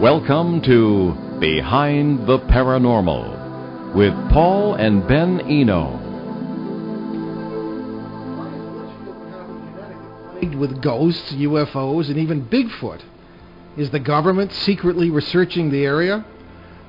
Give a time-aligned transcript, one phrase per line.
[0.00, 5.98] Welcome to Behind the Paranormal with Paul and Ben Eno.
[10.38, 13.02] plagued with ghosts, UFOs, and even Bigfoot.
[13.76, 16.24] Is the government secretly researching the area?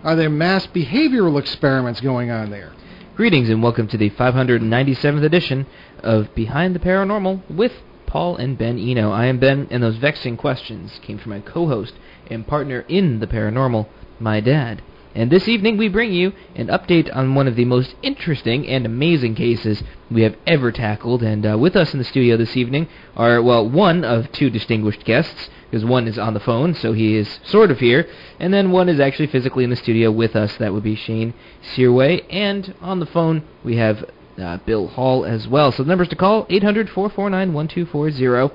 [0.06, 2.72] Are there mass behavioral experiments going on there?
[3.18, 5.66] Greetings and welcome to the 597th edition
[6.02, 7.74] of Behind the Paranormal with
[8.12, 9.10] Paul and Ben Eno.
[9.10, 11.94] I am Ben, and those vexing questions came from my co-host
[12.30, 13.88] and partner in the paranormal,
[14.20, 14.82] my dad.
[15.16, 18.86] And this evening we bring you an update on one of the most interesting and
[18.86, 21.24] amazing cases we have ever tackled.
[21.24, 25.06] And uh, with us in the studio this evening are, well, one of two distinguished
[25.06, 28.10] guests, because one is on the phone, so he is sort of here,
[28.42, 30.58] and then one is actually physically in the studio with us.
[30.58, 31.34] That would be Shane
[31.78, 32.26] Searway.
[32.30, 34.04] And on the phone we have
[34.40, 35.72] uh, Bill Hall as well.
[35.72, 38.52] So the numbers to call 800-449-1240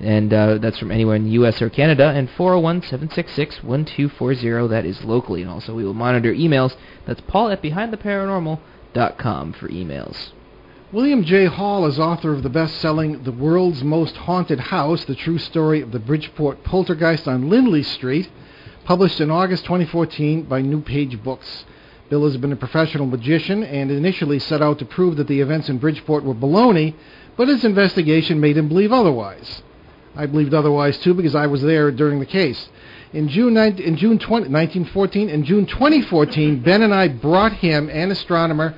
[0.00, 1.60] and uh, that's from anywhere in the U.S.
[1.60, 6.74] or Canada, and 401-766-1240, that is locally, and also we will monitor emails.
[7.06, 10.30] That's paul at behindtheparanormal.com for emails.
[10.90, 11.44] William J.
[11.44, 15.92] Hall is author of the best-selling The World's Most Haunted House, The True Story of
[15.92, 18.30] the Bridgeport Poltergeist on Lindley Street,
[18.84, 21.66] published in August 2014 by New Page Books.
[22.10, 25.68] Bill has been a professional magician and initially set out to prove that the events
[25.68, 26.94] in Bridgeport were baloney,
[27.36, 29.62] but his investigation made him believe otherwise.
[30.16, 32.68] I believed otherwise too because I was there during the case.
[33.12, 37.88] In June, 19, in June 20, 1914 and June 2014, Ben and I brought him
[37.88, 38.74] and astronomer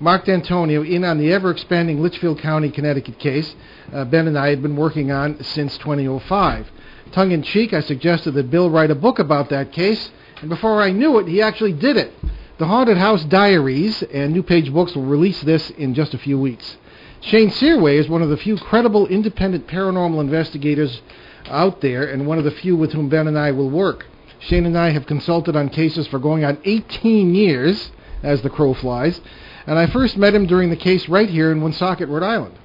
[0.00, 3.54] Mark D'Antonio in on the ever expanding Litchfield County, Connecticut case
[3.92, 6.70] uh, Ben and I had been working on since 2005.
[7.12, 10.80] Tongue in cheek, I suggested that Bill write a book about that case, and before
[10.80, 12.14] I knew it, he actually did it.
[12.60, 16.38] The Haunted House Diaries and New Page Books will release this in just a few
[16.38, 16.76] weeks.
[17.22, 21.00] Shane Searway is one of the few credible independent paranormal investigators
[21.46, 24.04] out there and one of the few with whom Ben and I will work.
[24.40, 27.92] Shane and I have consulted on cases for going on 18 years,
[28.22, 29.22] as the crow flies,
[29.66, 32.58] and I first met him during the case right here in Woonsocket, Rhode Island.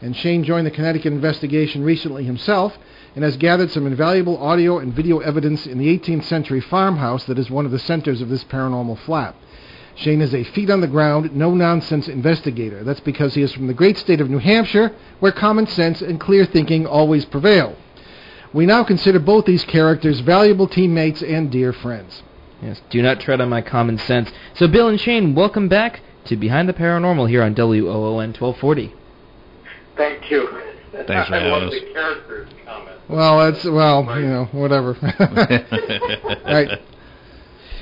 [0.00, 2.78] And Shane joined the Connecticut investigation recently himself
[3.14, 7.38] and has gathered some invaluable audio and video evidence in the 18th century farmhouse that
[7.38, 9.34] is one of the centers of this paranormal flap.
[10.00, 12.82] Shane is a feet on the ground, no nonsense investigator.
[12.82, 16.18] That's because he is from the great state of New Hampshire, where common sense and
[16.18, 17.76] clear thinking always prevail.
[18.54, 22.22] We now consider both these characters valuable teammates and dear friends.
[22.62, 24.30] Yes, do not tread on my common sense.
[24.54, 28.94] So, Bill and Shane, welcome back to Behind the Paranormal here on WOON 1240.
[29.96, 30.48] Thank you.
[30.92, 31.72] Thanks for I having love us.
[31.72, 32.96] the characters comment.
[33.06, 34.96] Well, that's well, you know, whatever.
[36.46, 36.80] right.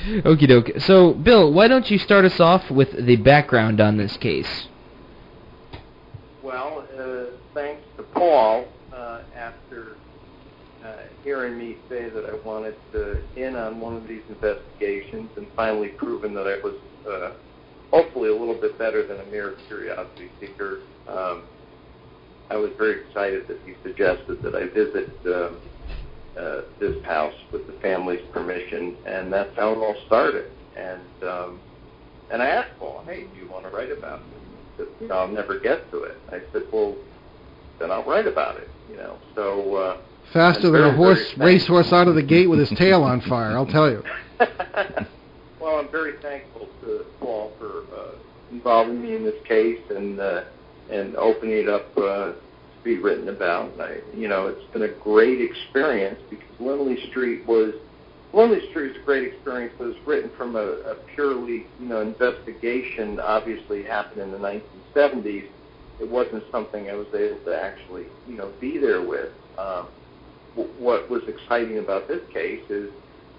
[0.08, 0.80] Okie doke.
[0.80, 4.68] So, Bill, why don't you start us off with the background on this case?
[6.42, 9.96] Well, uh, thanks to Paul, uh, after
[10.82, 15.46] uh, hearing me say that I wanted to in on one of these investigations and
[15.54, 16.74] finally proven that I was
[17.06, 17.32] uh,
[17.90, 21.42] hopefully a little bit better than a mere curiosity seeker, um,
[22.50, 25.60] I was very excited that he suggested that I visit um,
[26.38, 30.50] uh, this house with the family's permission, and that's how it all started.
[30.76, 31.60] And um,
[32.30, 35.18] and I asked Paul, "Hey, do you want to write about this?" He said, "No,
[35.18, 36.96] I'll never get to it." I said, "Well,
[37.78, 39.74] then I'll write about it." You know, so.
[39.74, 39.96] Uh,
[40.32, 43.64] Faster than a horse racehorse out of the gate with his tail on fire, I'll
[43.64, 44.04] tell you.
[45.58, 48.10] well, I'm very thankful to Paul for uh,
[48.50, 50.44] involving me in this case and uh,
[50.90, 52.32] and opening it up uh,
[52.88, 53.72] be written about.
[53.72, 57.74] And I, you know, it's been a great experience because Lindley Street was
[58.32, 59.74] Lindley Street was a great experience.
[59.78, 63.20] It was written from a, a purely, you know, investigation.
[63.20, 65.44] Obviously, happened in the 1970s.
[66.00, 69.32] It wasn't something I was able to actually, you know, be there with.
[69.58, 69.88] Um,
[70.56, 72.90] w- what was exciting about this case is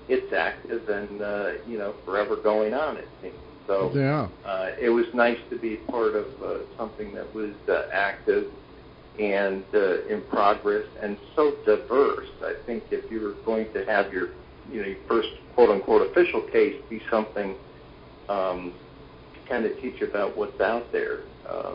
[0.08, 2.98] it's active and uh, you know forever going on.
[2.98, 3.92] It seems so.
[3.96, 4.28] Yeah.
[4.46, 8.46] Uh, it was nice to be part of uh, something that was uh, active
[9.20, 12.28] and uh, in progress and so diverse.
[12.42, 14.30] I think if you were going to have your
[14.72, 17.56] you know first quote unquote official case be something
[18.30, 18.74] um,
[19.34, 21.74] to kind of teach about what's out there, uh,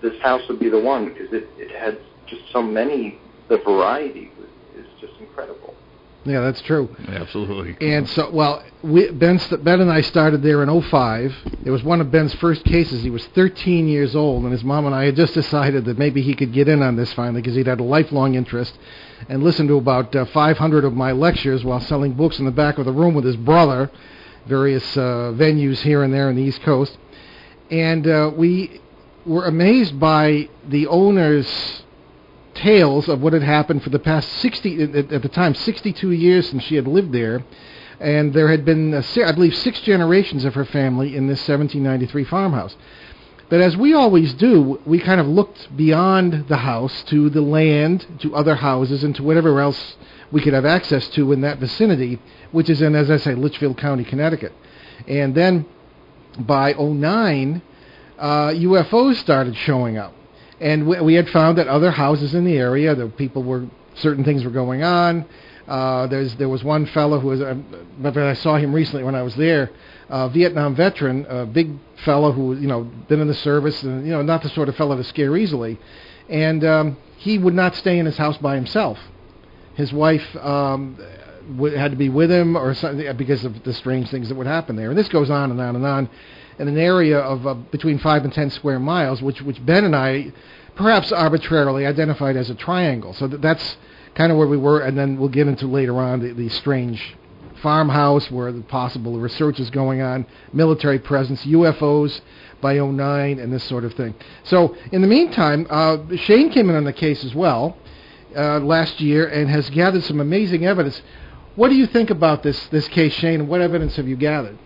[0.00, 1.98] this house would be the one because it, it had
[2.28, 3.18] just so many.
[3.48, 4.30] The variety
[4.76, 5.74] is just incredible.
[6.24, 6.94] Yeah, that's true.
[7.08, 7.76] Absolutely.
[7.86, 11.34] And so, well, we, ben, ben and I started there in '05.
[11.64, 13.02] It was one of Ben's first cases.
[13.02, 16.22] He was 13 years old, and his mom and I had just decided that maybe
[16.22, 18.78] he could get in on this finally because he'd had a lifelong interest
[19.28, 22.78] and listened to about uh, 500 of my lectures while selling books in the back
[22.78, 23.90] of the room with his brother,
[24.46, 26.96] various uh, venues here and there in the East Coast.
[27.70, 28.80] And uh, we
[29.26, 31.82] were amazed by the owner's
[32.54, 36.62] tales of what had happened for the past 60 at, the time 62 years since
[36.64, 37.44] she had lived there
[38.02, 42.24] and there had been, uh, I believe, six generations of her family in this 1793
[42.24, 42.76] farmhouse.
[43.48, 48.06] But as we always do, we kind of looked beyond the house to the land,
[48.20, 49.96] to other houses, and to whatever else
[50.32, 52.18] we could have access to in that vicinity,
[52.50, 54.52] which is in, as I say, Litchfield County, Connecticut.
[55.06, 55.66] And then
[56.38, 57.62] by 09,
[58.18, 60.14] uh, UFOs started showing up.
[60.62, 63.66] And we, we had found that other houses in the area, the people were,
[63.96, 65.26] certain things were going on.
[65.66, 67.56] Uh, there's, there was one fellow who was, uh,
[68.04, 69.70] I saw him recently when I was there,
[70.08, 71.70] uh, Vietnam veteran, a big
[72.04, 74.76] fellow who, you know, been in the service, and, you know, not the sort of
[74.76, 75.78] fellow to scare easily.
[76.28, 78.98] And um, he would not stay in his house by himself.
[79.74, 80.96] His wife um,
[81.76, 84.76] had to be with him or something because of the strange things that would happen
[84.76, 84.90] there.
[84.90, 86.10] And this goes on and on and on
[86.62, 89.96] in an area of uh, between five and ten square miles, which which Ben and
[89.96, 90.32] I,
[90.76, 93.12] perhaps arbitrarily, identified as a triangle.
[93.14, 93.76] So th- that's
[94.14, 97.16] kind of where we were, and then we'll get into later on the, the strange
[97.62, 102.20] farmhouse where the possible research is going on, military presence, UFOs
[102.60, 104.14] by 09, and this sort of thing.
[104.44, 107.76] So in the meantime, uh, Shane came in on the case as well
[108.36, 111.00] uh, last year and has gathered some amazing evidence.
[111.54, 113.40] What do you think about this this case, Shane?
[113.40, 114.58] And what evidence have you gathered?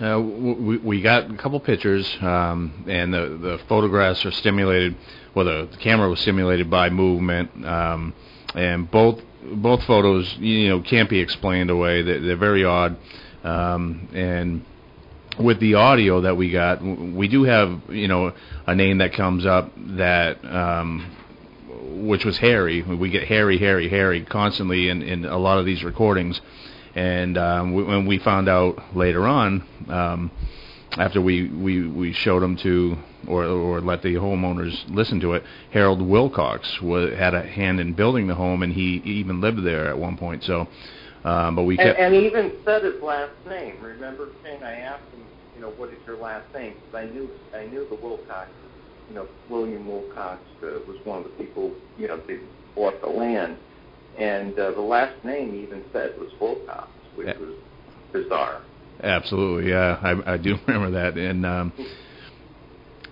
[0.00, 4.96] Uh, we, we got a couple pictures, um, and the, the photographs are stimulated.
[5.34, 8.14] Well, the, the camera was stimulated by movement, um,
[8.54, 12.00] and both both photos, you know, can't be explained away.
[12.00, 12.96] They're, they're very odd,
[13.44, 14.64] um, and
[15.38, 18.32] with the audio that we got, we do have, you know,
[18.66, 21.14] a name that comes up that, um,
[22.08, 22.80] which was Harry.
[22.80, 26.40] We get Harry, Harry, Harry constantly in, in a lot of these recordings.
[26.94, 30.30] And um, we, when we found out later on, um,
[30.98, 32.96] after we, we, we showed them to
[33.28, 37.92] or or let the homeowners listen to it, Harold Wilcox was, had a hand in
[37.92, 40.42] building the home, and he even lived there at one point.
[40.42, 40.66] So,
[41.24, 43.76] um, but we And, kept and he even said his last name.
[43.82, 44.62] Remember, Shane?
[44.62, 45.22] I asked him,
[45.54, 46.74] you know, what is your last name?
[46.74, 48.50] Because I knew I knew the Wilcox.
[49.10, 51.72] You know, William Wilcox uh, was one of the people.
[51.98, 52.38] You know, they
[52.74, 53.58] bought the land,
[54.18, 57.38] and uh, the last name he even said was Wilcox, which Yeah.
[57.38, 57.54] was
[58.12, 58.62] bizarre.
[59.02, 61.72] Absolutely, yeah, I, I do remember that, and um,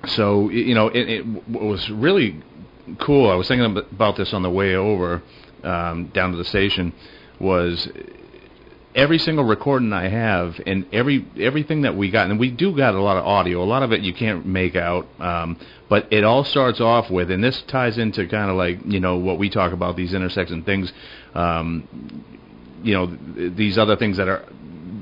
[0.07, 2.43] so you know, it, it was really
[3.01, 3.31] cool.
[3.31, 5.23] I was thinking about this on the way over
[5.63, 6.93] um, down to the station.
[7.41, 7.89] Was
[8.99, 12.95] every single recording I have, and every everything that we got, and we do got
[12.95, 13.63] a lot of audio.
[13.63, 15.57] A lot of it you can't make out, um,
[15.89, 19.17] but it all starts off with, and this ties into kind of like you know
[19.17, 20.93] what we talk about these intersection things.
[21.35, 22.25] Um,
[22.83, 23.07] you know
[23.51, 24.45] these other things that are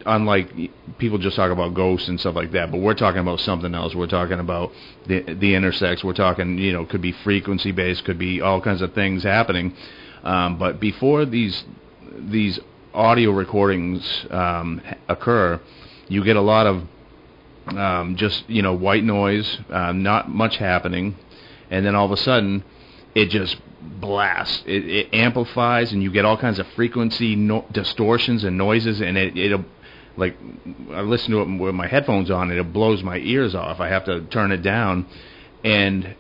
[0.05, 0.51] unlike
[0.99, 3.95] people just talk about ghosts and stuff like that, but we're talking about something else.
[3.95, 4.73] We're talking about
[5.07, 6.05] the the intersects.
[6.05, 9.75] We're talking, you know, could be frequency based, could be all kinds of things happening.
[10.23, 11.65] Um, but before these
[12.19, 12.61] these
[12.97, 15.61] audio recordings um, occur,
[16.09, 16.83] you get a lot of
[17.77, 21.17] um, just you know white noise, uh, not much happening,
[21.71, 22.65] and then all of a sudden
[23.15, 24.63] it just blasts.
[24.67, 29.17] It, it amplifies, and you get all kinds of frequency no- distortions and noises, and
[29.17, 29.65] it it'll
[30.17, 30.37] like
[30.93, 33.81] I listen to it with my headphones on, and it blows my ears off.
[33.81, 35.07] I have to turn it down,
[35.65, 36.15] and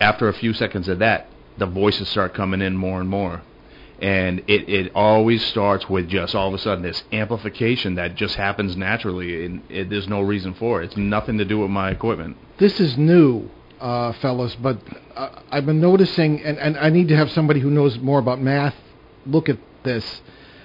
[0.00, 1.28] after a few seconds of that,
[1.58, 3.42] the voices start coming in more and more.
[4.04, 8.34] And it, it always starts with just all of a sudden this amplification that just
[8.34, 10.86] happens naturally, and it, there's no reason for it.
[10.86, 12.36] It's nothing to do with my equipment.
[12.58, 13.48] This is new,
[13.80, 14.78] uh, fellas, but
[15.16, 18.42] uh, I've been noticing, and, and I need to have somebody who knows more about
[18.42, 18.74] math
[19.24, 20.20] look at this.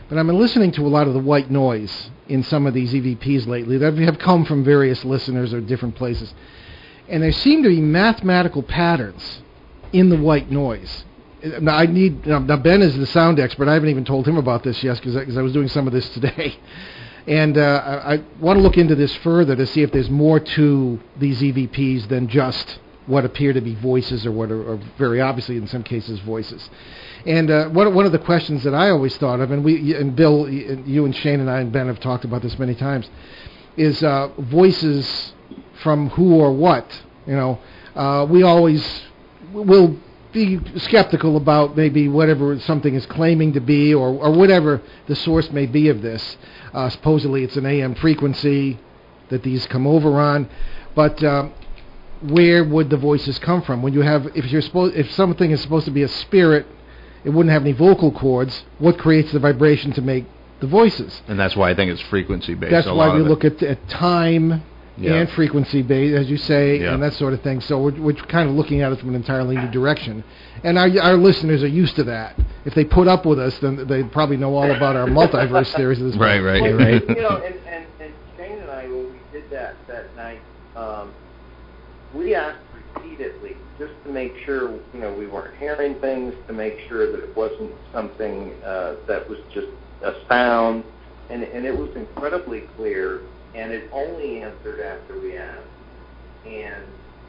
[0.09, 2.93] But I've been listening to a lot of the white noise in some of these
[2.93, 6.33] EVPs lately that have come from various listeners or different places.
[7.07, 9.41] And there seem to be mathematical patterns
[9.93, 11.05] in the white noise.
[11.61, 13.67] Now, I need now, Ben is the sound expert.
[13.67, 15.93] I haven't even told him about this yet because I, I was doing some of
[15.93, 16.57] this today.
[17.27, 20.39] And uh, I, I want to look into this further to see if there's more
[20.39, 25.19] to these EVPs than just what appear to be voices or what are, or very
[25.19, 26.69] obviously in some cases voices.
[27.25, 30.15] And uh, one, one of the questions that I always thought of, and we and
[30.15, 33.09] Bill, you and Shane and I and Ben have talked about this many times,
[33.77, 35.33] is uh, voices
[35.81, 36.85] from who or what.
[37.25, 37.59] You know,
[37.95, 39.01] uh, we always
[39.51, 39.97] will
[40.31, 45.49] be skeptical about maybe whatever something is claiming to be or, or whatever the source
[45.51, 46.37] may be of this.
[46.73, 48.79] Uh, supposedly it's an AM frequency
[49.29, 50.49] that these come over on,
[50.95, 51.53] but um,
[52.21, 53.81] where would the voices come from?
[53.81, 56.65] When you have, if you're supposed, if something is supposed to be a spirit,
[57.23, 58.65] it wouldn't have any vocal cords.
[58.77, 60.25] What creates the vibration to make
[60.59, 61.21] the voices?
[61.27, 62.71] And that's why I think it's frequency based.
[62.71, 64.63] That's why we look at, at time
[64.99, 65.13] Yeah.
[65.13, 66.93] and frequency based, as you say, Yeah.
[66.93, 67.61] and that sort of thing.
[67.61, 70.23] So we're, we're kind of looking at it from an entirely new direction.
[70.63, 72.35] And our, our listeners are used to that.
[72.65, 75.99] If they put up with us, then they probably know all about our multiverse theories
[76.17, 77.07] Right, right, Well, right.
[77.07, 80.41] You know, and, and, and Shane and I, when we did that that night,
[80.75, 81.13] um,
[82.13, 82.59] we asked
[82.95, 87.23] repeatedly just to make sure, you know, we weren't hearing things, to make sure that
[87.23, 89.67] it wasn't something uh, that was just
[90.03, 90.83] a sound,
[91.29, 93.21] and and it was incredibly clear,
[93.53, 95.63] and it only answered after we asked,
[96.45, 96.83] and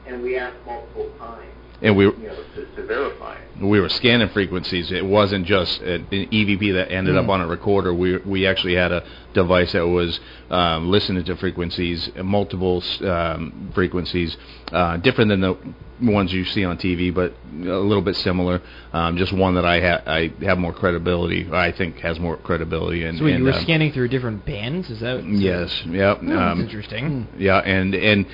[0.06, 3.62] and we asked multiple times, And we you know, to, to verify it.
[3.64, 4.92] we were scanning frequencies.
[4.92, 7.30] It wasn't just an EVP that ended up Mm.
[7.30, 7.92] on a recorder.
[7.94, 10.20] We we actually had a device that was
[10.50, 14.37] um, listening to frequencies, multiple um, frequencies,
[14.72, 15.56] uh, different than the
[16.02, 18.62] ones you see on TV, but a little bit similar.
[18.92, 21.46] Um, just one that I ha- I have more credibility.
[21.52, 23.04] I think has more credibility.
[23.04, 24.88] And, So wait, and, you were um, scanning through different bands?
[24.90, 25.22] Is that?
[25.26, 25.70] Yes.
[25.87, 26.18] Yep.
[26.22, 27.26] Oh, that's Um, interesting.
[27.38, 28.26] yeah, and and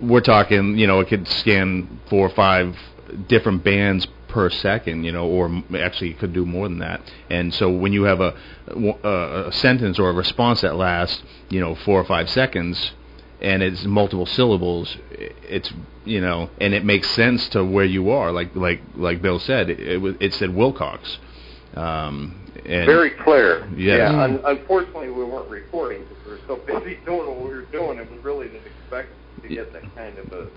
[0.00, 2.76] we're talking, you know, it could scan four or five
[3.28, 7.00] different bands per second, you know, or actually it could do more than that.
[7.30, 8.34] And so when you have a,
[8.68, 12.92] a a sentence or a response that lasts, you know, four or five seconds,
[13.40, 15.72] and it's multiple syllables, it's
[16.04, 18.30] you know, and it makes sense to where you are.
[18.30, 21.18] Like like like Bill said, it it, it said Wilcox.
[21.74, 22.34] Um,
[22.66, 23.68] and Very clear.
[23.76, 23.98] Yes.
[23.98, 24.22] Yeah.
[24.22, 27.98] Un- unfortunately, we weren't recording because we were so busy doing what we were doing,
[27.98, 29.10] It was really didn't expect
[29.42, 30.48] to get that kind of a,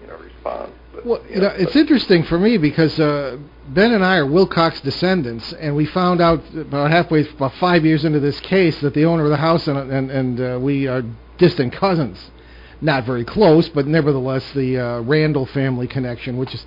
[0.00, 0.70] you know, response.
[0.92, 4.26] But, Well, you know, it's but- interesting for me because uh, Ben and I are
[4.26, 8.94] Wilcox descendants, and we found out about halfway, about five years into this case, that
[8.94, 11.02] the owner of the house and and, and uh, we are
[11.38, 12.30] distant cousins.
[12.80, 16.66] Not very close, but nevertheless, the uh, Randall family connection, which is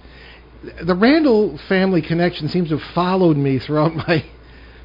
[0.82, 4.26] the Randall family connection, seems to have followed me throughout my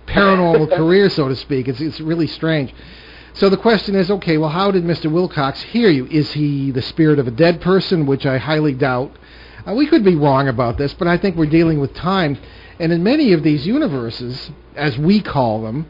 [0.07, 1.69] paranormal career, so to speak.
[1.69, 2.75] It's it's really strange.
[3.34, 5.10] So the question is, okay, well, how did Mr.
[5.10, 6.06] Wilcox hear you?
[6.06, 9.10] Is he the spirit of a dead person, which I highly doubt?
[9.66, 12.36] Uh, we could be wrong about this, but I think we're dealing with time.
[12.78, 15.86] And in many of these universes, as we call them,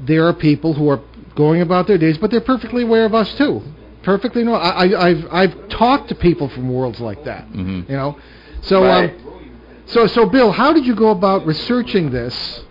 [0.00, 1.00] there are people who are
[1.36, 3.62] going about their days, but they're perfectly aware of us too.
[4.02, 4.54] Perfectly no.
[4.54, 7.50] I, I, I've I've talked to people from worlds like that.
[7.50, 7.88] Mhm.
[7.88, 8.18] You know,
[8.62, 9.10] so Right.
[9.10, 9.50] um,
[9.86, 12.64] so so Bill, how did you go about researching this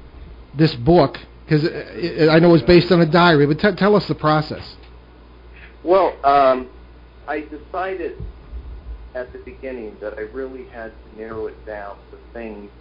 [0.54, 1.20] this book?
[1.46, 1.66] Because
[2.30, 4.76] I know it's based on a diary, but t- tell us the process.
[5.84, 6.70] Well, um,
[7.28, 8.22] I decided
[9.16, 12.72] at the beginning that I really had to narrow it down to things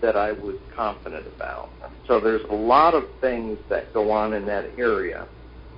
[0.00, 1.70] that I was confident about.
[2.06, 5.26] So there's a lot of things that go on in that area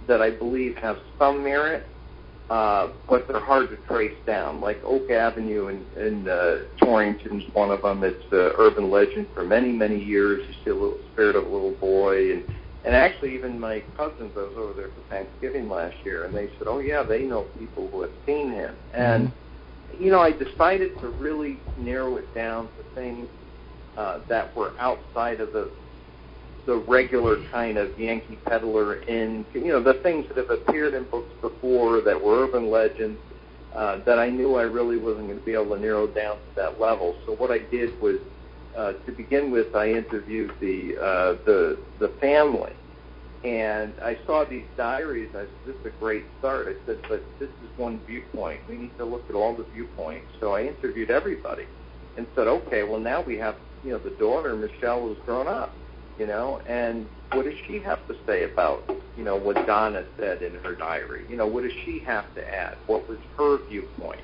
[0.06, 1.86] that I believe have some merit,
[2.50, 4.60] uh, but they're hard to trace down.
[4.60, 8.02] Like Oak Avenue in, in uh, Torrington's one of them.
[8.02, 10.42] It's an urban legend for many, many years.
[10.48, 12.44] You see a little spirit of a little boy, and
[12.84, 14.32] and actually even my cousins.
[14.36, 17.42] I was over there for Thanksgiving last year, and they said, "Oh yeah, they know
[17.58, 19.32] people who have seen him." And
[19.98, 23.28] you know, I decided to really narrow it down to things
[23.96, 25.70] uh, that were outside of the
[26.68, 31.04] the regular kind of Yankee peddler in you know the things that have appeared in
[31.04, 33.18] books before that were urban legends
[33.74, 36.54] uh, that I knew I really wasn't going to be able to narrow down to
[36.56, 37.16] that level.
[37.24, 38.16] So what I did was
[38.76, 42.72] uh, to begin with, I interviewed the uh, the the family,
[43.44, 45.30] and I saw these diaries.
[45.30, 48.60] I said, "This is a great start." I said, "But this is one viewpoint.
[48.68, 51.64] We need to look at all the viewpoints." So I interviewed everybody,
[52.18, 55.72] and said, "Okay, well now we have you know the daughter Michelle who's grown up,
[56.18, 58.82] you know, and what does she have to say about
[59.16, 61.24] you know what Donna said in her diary?
[61.28, 62.76] You know, what does she have to add?
[62.86, 64.20] What was her viewpoint?"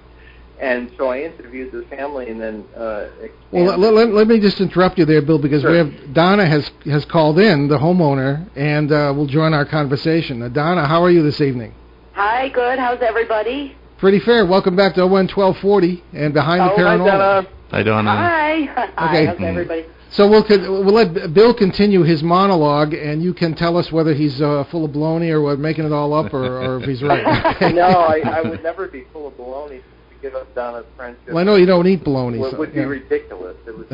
[0.60, 3.08] And so I interviewed the family, and then uh,
[3.50, 6.70] Well, let, let, let me just interrupt you there, Bill, because we have Donna has
[6.84, 10.42] has called in, the homeowner, and uh, will join our conversation.
[10.42, 11.74] Uh, Donna, how are you this evening?
[12.12, 12.78] Hi, good.
[12.78, 13.76] How's everybody?
[13.98, 14.46] Pretty fair.
[14.46, 17.06] Welcome back to ON 1240 and Behind the oh, hi, Paranormal.
[17.06, 17.48] Donna.
[17.70, 18.10] Hi, Donna.
[18.10, 18.62] Hi.
[18.96, 19.08] Hi.
[19.08, 19.26] Okay.
[19.26, 19.86] How's everybody?
[20.14, 24.40] So we'll we'll let Bill continue his monologue, and you can tell us whether he's
[24.40, 27.24] uh, full of baloney or what, making it all up, or, or if he's right.
[27.74, 31.26] No, I, I would never be full of baloney to give up Donna's friendship.
[31.26, 32.38] Well, I know you don't eat baloney.
[32.38, 32.86] would, so, would be yeah.
[32.86, 33.56] ridiculous.
[33.66, 33.88] It was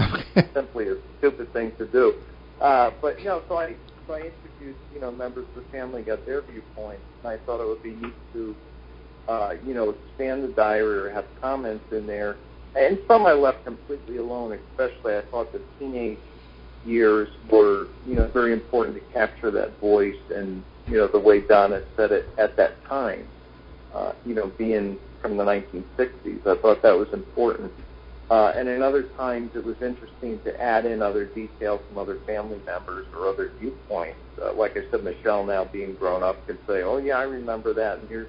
[0.55, 2.15] simply a stupid thing to do.
[2.61, 3.75] Uh, but you know, so I
[4.07, 7.63] so I interviewed you know members of the family, got their viewpoints, and I thought
[7.63, 8.55] it would be neat to
[9.27, 12.37] uh, you know expand the diary or have comments in there.
[12.75, 14.59] And some I left completely alone.
[14.71, 16.19] Especially, I thought the teenage
[16.85, 21.41] years were you know very important to capture that voice and you know the way
[21.41, 23.27] Donna said it at that time.
[23.95, 27.73] Uh, you know, being from the 1960s, I thought that was important.
[28.31, 32.19] Uh, and in other times, it was interesting to add in other details from other
[32.25, 34.21] family members or other viewpoints.
[34.41, 37.75] Uh, like I said, Michelle, now being grown up, can say, "Oh yeah, I remember
[37.75, 38.29] that," and here's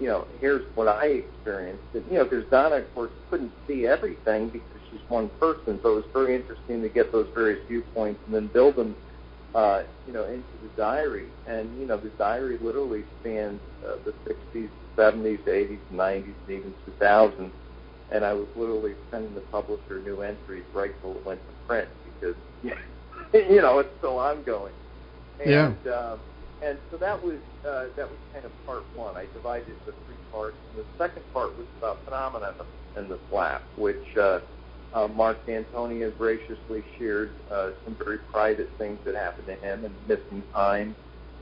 [0.00, 1.84] you know, here's what I experienced.
[1.94, 5.92] And, you know, because Donna, of course, couldn't see everything because she's one person, so
[5.92, 8.96] it was very interesting to get those various viewpoints and then build them,
[9.54, 11.26] uh, you know, into the diary.
[11.46, 16.74] And, you know, the diary literally spans uh, the 60s, 70s, 80s, 90s, and even
[17.00, 17.50] 2000s.
[18.10, 21.88] And I was literally sending the publisher new entries right till it went to print
[22.04, 22.36] because,
[23.32, 24.72] you know, it's still ongoing.
[25.40, 25.50] And,
[25.84, 25.92] Yeah.
[25.94, 26.18] Um,
[26.64, 29.16] and so that was uh, that was kind of part one.
[29.16, 30.56] I divided into three parts.
[30.70, 32.54] And the second part was about phenomena
[32.96, 34.40] in the flap, which uh,
[34.92, 39.94] uh, Mark D'Antonio graciously shared uh, some very private things that happened to him and
[40.08, 40.94] missing time,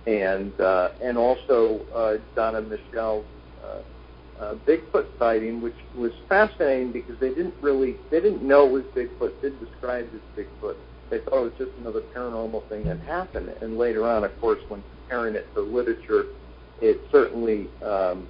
[0.06, 3.24] and uh, and also uh, Donna Michelle's
[3.64, 8.72] uh, uh, Bigfoot sighting, which was fascinating because they didn't really they didn't know it
[8.72, 9.40] was Bigfoot.
[9.40, 10.76] Did describe as Bigfoot.
[11.12, 13.54] They thought it was just another paranormal thing that happened.
[13.60, 16.24] And later on, of course, when comparing it to literature,
[16.80, 18.28] it certainly um,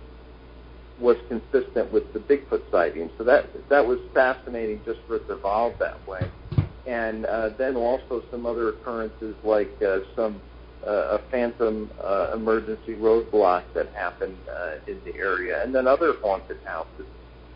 [0.99, 3.09] was consistent with the Bigfoot sighting.
[3.17, 6.27] So that that was fascinating just for it to evolve that way.
[6.85, 10.43] And uh, then also some other occurrences like uh, some
[10.85, 16.15] uh, a phantom uh, emergency roadblock that happened uh, in the area, and then other
[16.21, 17.07] haunted houses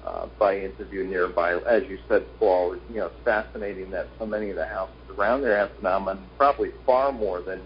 [0.07, 1.55] uh, by interview nearby.
[1.69, 5.43] As you said, Paul, you know, it's fascinating that so many of the houses around
[5.43, 7.63] there have phenomena, probably far more than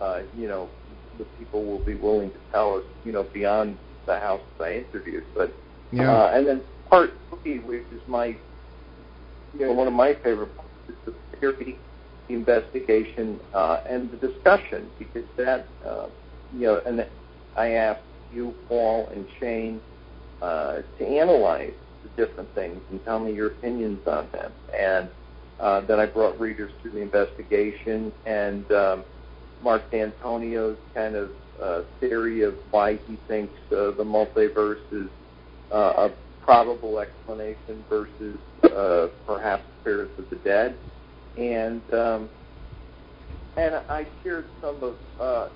[0.00, 0.70] uh, you know
[1.18, 5.24] the people will be willing to tell us, you know, beyond the houses I interviewed.
[5.34, 5.56] But
[5.90, 6.10] Yeah.
[6.10, 7.10] uh, and then part
[7.42, 8.38] three, which is my,
[9.52, 11.80] you know, one of my favorite parts, is the theory,
[12.28, 16.08] the investigation, uh, and the discussion, because that, uh,
[16.50, 17.06] you know, and
[17.56, 18.00] I asked
[18.30, 19.82] you, Paul, and Shane
[20.42, 21.72] uh, to analyze
[22.02, 24.52] the different things and tell me your opinions on them.
[24.76, 25.08] And
[25.60, 29.04] uh, then I brought readers through the investigation and um,
[29.62, 31.30] Mark D'Antonio's kind of
[31.62, 35.08] uh, theory of why he thinks uh, the multiverse is
[35.72, 40.76] uh, a probable explanation versus uh, perhaps spirits of the dead,
[41.36, 42.28] and um,
[43.56, 45.48] and I shared some of uh,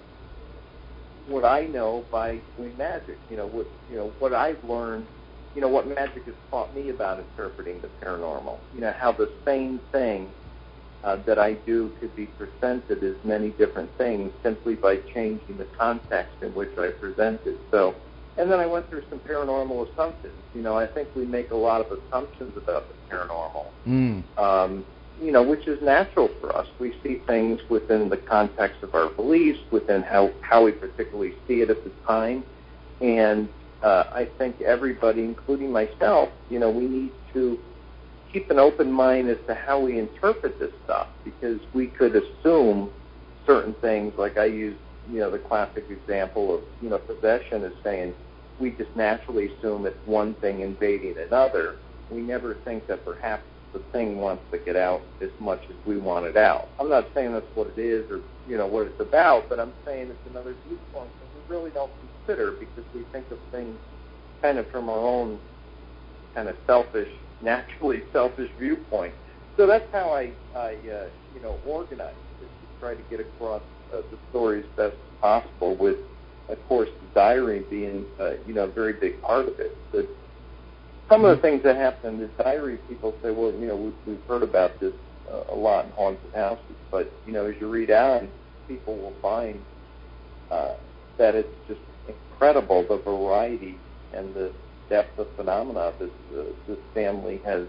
[1.27, 3.19] what I know by doing magic.
[3.29, 5.07] You know what you know what I've learned.
[5.55, 8.59] You know what magic has taught me about interpreting the paranormal.
[8.73, 10.29] You know how the same thing
[11.05, 15.67] uh, that I do could be presented as many different things simply by changing the
[15.79, 17.61] context in which I present it.
[17.71, 17.95] So,
[18.37, 20.43] and then I went through some paranormal assumptions.
[20.53, 24.25] You know, I think we make a lot of assumptions about the paranormal Mm.
[24.37, 24.85] um,
[25.21, 26.67] you know, which is natural for us.
[26.79, 31.63] We see things within the context of our beliefs, within how, how we particularly see
[31.63, 32.45] it at the time.
[33.01, 33.49] And
[33.83, 37.59] uh, I think everybody, including myself, you know, we need to
[38.33, 42.91] keep an open mind as to how we interpret this stuff because we could assume
[43.47, 44.77] certain things, like I use,
[45.11, 48.13] you know, the classic example of, you know, possession as saying
[48.61, 51.77] we just naturally assume it's one thing invading another.
[52.11, 53.45] We never think that perhaps
[53.77, 56.69] the thing wants to get out as much as we want it out.
[56.81, 59.73] I'm not saying that's what it is or you know what it's about, but I'm
[59.85, 63.77] saying it's another viewpoint that we really don't consider because we think of things
[64.41, 65.39] kind of from our own
[66.35, 67.09] kind of selfish,
[67.43, 69.13] naturally selfish viewpoint.
[69.57, 73.63] So that's how I, I uh, you know, organize it to try to get across
[73.93, 75.77] uh, the story as best possible.
[75.77, 75.97] With,
[76.49, 79.77] of course, the diary being, uh, you know, a very big part of it.
[79.93, 80.07] But
[81.09, 83.95] some of the things that happen in the diary, people say, well, you know, we've,
[84.07, 84.93] we've heard about this
[85.31, 88.29] uh, a lot in haunted houses, but you know, as you read on,
[88.69, 89.61] people will find
[90.51, 90.75] uh,
[91.19, 93.79] that it's just incredible the variety
[94.13, 94.53] and the
[94.89, 97.67] depth of phenomena this uh, this family has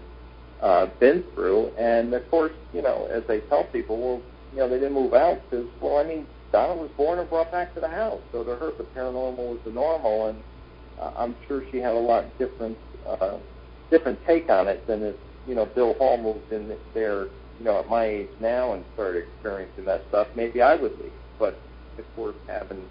[0.62, 1.68] uh, been through.
[1.78, 4.22] And of course, you know, as I tell people, well,
[4.52, 7.52] you know, they didn't move out because, well, I mean, Donna was born and brought
[7.52, 10.42] back to the house, so to her, the paranormal was the normal, and
[11.00, 13.38] uh, I'm sure she had a lot different uh,
[13.90, 15.16] different take on it than if
[15.46, 19.24] you know Bill Hall moved in there, you know, at my age now and started
[19.24, 20.28] experiencing that stuff.
[20.36, 21.58] Maybe I would leave, but
[21.98, 22.82] of course, having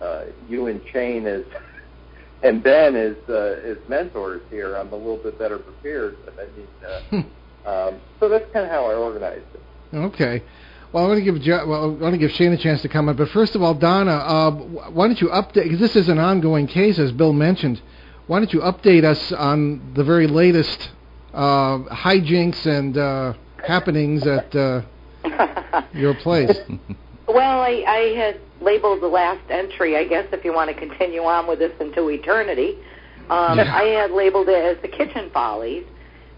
[0.00, 1.44] uh, you and Shane as
[2.42, 6.16] and Ben as uh, as mentors here, I'm a little bit better prepared.
[6.24, 7.26] But I mean,
[7.66, 9.96] uh, um, so that's kind of how I organized it.
[9.96, 10.42] Okay.
[10.92, 12.88] Well, I want to give Jo- well, I want to give Shane a chance to
[12.88, 14.50] comment, but first of all, Donna, uh,
[14.90, 15.64] why don't you update?
[15.64, 17.80] Because this is an ongoing case, as Bill mentioned.
[18.30, 20.90] Why don't you update us on the very latest
[21.34, 23.32] uh, hijinks and uh,
[23.66, 24.82] happenings at uh,
[25.92, 26.56] your place?
[27.26, 31.22] well, I, I had labeled the last entry, I guess, if you want to continue
[31.24, 32.78] on with this into eternity.
[33.30, 33.74] Um, Yeah.
[33.74, 35.84] I had labeled it as the kitchen follies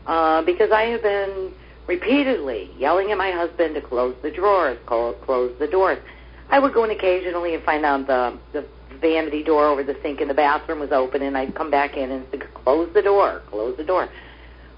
[0.07, 1.53] uh, because I have been
[1.87, 5.99] repeatedly yelling at my husband to close the drawers, clo- close the doors.
[6.49, 8.65] I would go in occasionally and find out the the
[9.01, 12.11] vanity door over the sink in the bathroom was open, and I'd come back in
[12.11, 14.09] and say, close the door, close the door.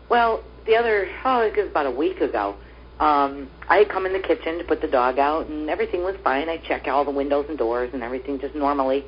[0.09, 2.57] Well, the other, oh, it was about a week ago.
[3.01, 6.17] Um, I had come in the kitchen to put the dog out, and everything was
[6.23, 6.49] fine.
[6.49, 9.05] I checked all the windows and doors and everything just normally.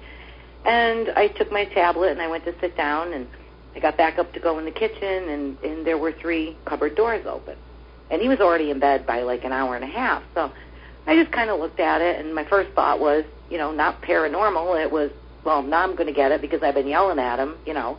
[0.64, 3.26] And I took my tablet and I went to sit down, and
[3.74, 6.96] I got back up to go in the kitchen, and, and there were three cupboard
[6.96, 7.56] doors open.
[8.10, 10.22] And he was already in bed by like an hour and a half.
[10.34, 10.50] So
[11.06, 14.02] I just kind of looked at it, and my first thought was, you know, not
[14.02, 14.82] paranormal.
[14.82, 15.10] It was,
[15.44, 17.98] well, now I'm going to get it because I've been yelling at him, you know,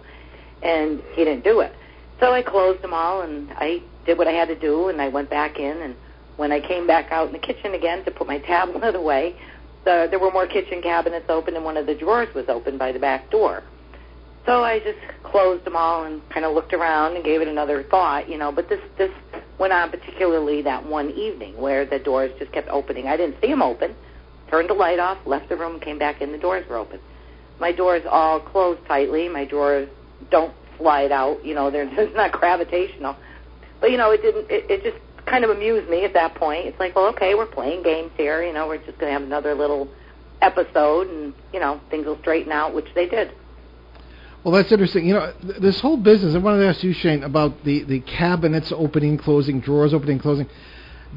[0.61, 1.73] and he didn't do it.
[2.19, 5.07] So I closed them all, and I did what I had to do, and I
[5.07, 5.77] went back in.
[5.77, 5.95] And
[6.35, 9.35] when I came back out in the kitchen again to put my tablet away,
[9.85, 12.91] the, there were more kitchen cabinets open, and one of the drawers was open by
[12.91, 13.63] the back door.
[14.45, 17.83] So I just closed them all and kind of looked around and gave it another
[17.83, 18.49] thought, you know.
[18.49, 19.11] But this this
[19.59, 23.07] went on particularly that one evening where the doors just kept opening.
[23.07, 23.95] I didn't see them open.
[24.49, 26.31] Turned the light off, left the room, came back in.
[26.31, 26.99] The doors were open.
[27.59, 29.27] My doors all closed tightly.
[29.27, 29.89] My drawers
[30.29, 31.43] don't slide out.
[31.43, 33.15] You know, they're just not gravitational.
[33.81, 34.49] But you know, it didn't.
[34.49, 36.65] It, it just kind of amused me at that point.
[36.65, 38.43] It's like, well, okay, we're playing games here.
[38.43, 39.89] You know, we're just going to have another little
[40.41, 43.31] episode, and you know, things will straighten out, which they did.
[44.47, 45.05] Well, that's interesting.
[45.05, 46.33] You know, th- this whole business.
[46.33, 50.47] I wanted to ask you, Shane, about the the cabinets opening, closing, drawers opening, closing.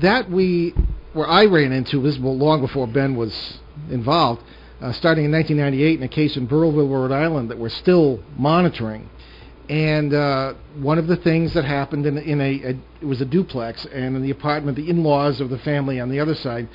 [0.00, 0.74] That we,
[1.12, 4.42] where I ran into this long before Ben was involved,
[4.80, 9.08] uh, starting in 1998 in a case in Burrillville, Rhode Island, that we're still monitoring.
[9.68, 13.24] And uh, one of the things that happened in, in a, a it was a
[13.24, 16.68] duplex, and in the apartment, the in-laws of the family on the other side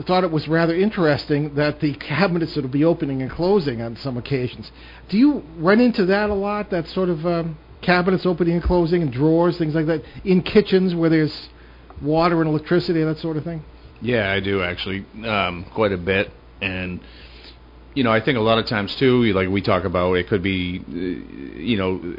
[0.00, 4.16] thought it was rather interesting that the cabinets would be opening and closing on some
[4.16, 4.70] occasions.
[5.08, 6.70] Do you run into that a lot?
[6.70, 10.94] That sort of um, cabinets opening and closing, and drawers, things like that, in kitchens
[10.94, 11.48] where there's
[12.00, 13.62] water and electricity and that sort of thing.
[14.00, 17.00] Yeah, I do actually, um, quite a bit, and
[17.94, 20.42] you know, I think a lot of times too, like we talk about, it could
[20.42, 22.16] be, uh, you know,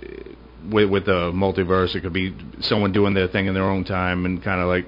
[0.69, 4.25] with with the multiverse, it could be someone doing their thing in their own time
[4.25, 4.85] and kind of like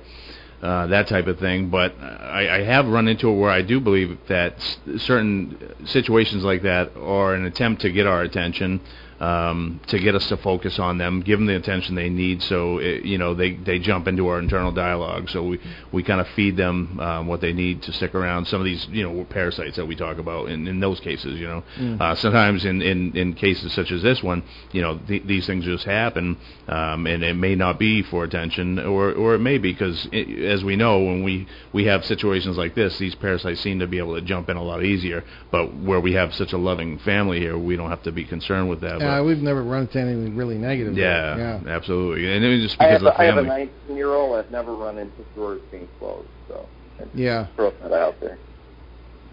[0.62, 1.70] uh, that type of thing.
[1.70, 6.44] But I, I have run into it where I do believe that s- certain situations
[6.44, 8.82] like that are an attempt to get our attention,
[9.26, 12.42] um, to get us to focus on them, give them the attention they need.
[12.44, 15.30] So it, you know they they jump into our internal dialogue.
[15.30, 15.60] So we
[15.92, 18.46] we kind of feed them um, what they need to stick around.
[18.48, 21.48] Some of these you know parasites that we talk about in, in those cases, you
[21.48, 22.00] know, Mm.
[22.00, 25.66] uh, sometimes in, in in cases such as this one, you know th- these things
[25.66, 29.72] just happen, um, and it may not be for attention, or or it may be
[29.72, 30.08] because
[30.56, 33.98] as we know when we we have situations like this, these parasites seem to be
[33.98, 35.24] able to jump in a lot easier.
[35.52, 38.70] But where we have such a loving family here, we don't have to be concerned
[38.70, 39.00] with that.
[39.22, 40.98] We've never run into anything really negative.
[40.98, 41.60] Yeah, yeah.
[41.68, 42.32] absolutely.
[42.36, 43.44] And it was just I because have, of a, the I have a
[43.88, 44.38] 19 year old.
[44.38, 46.68] I've never run into doors being closed, so
[47.14, 47.48] Yeah.
[47.56, 48.38] throw that out there.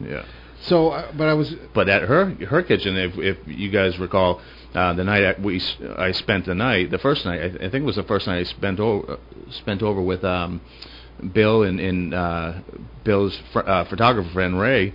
[0.01, 0.25] yeah.
[0.63, 4.41] So, uh, but I was But at her her kitchen, if if you guys recall,
[4.75, 5.61] uh, the night I- we
[5.99, 8.39] I spent the night, the first night, I, I think it was the first night
[8.39, 9.19] I spent over
[9.51, 10.61] spent over with um,
[11.33, 12.53] Bill and, and uh,
[13.03, 14.95] Bill's fr- uh, photographer friend Ray.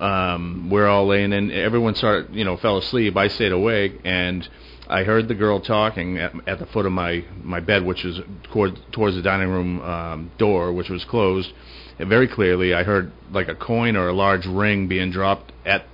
[0.00, 1.50] Um, we're all laying in.
[1.50, 3.16] Everyone started, you know, fell asleep.
[3.16, 4.48] I stayed awake, and
[4.88, 8.20] I heard the girl talking at, at the foot of my my bed, which is
[8.44, 11.52] toward, towards the dining room um, door, which was closed.
[11.98, 15.86] And very clearly, I heard like a coin or a large ring being dropped at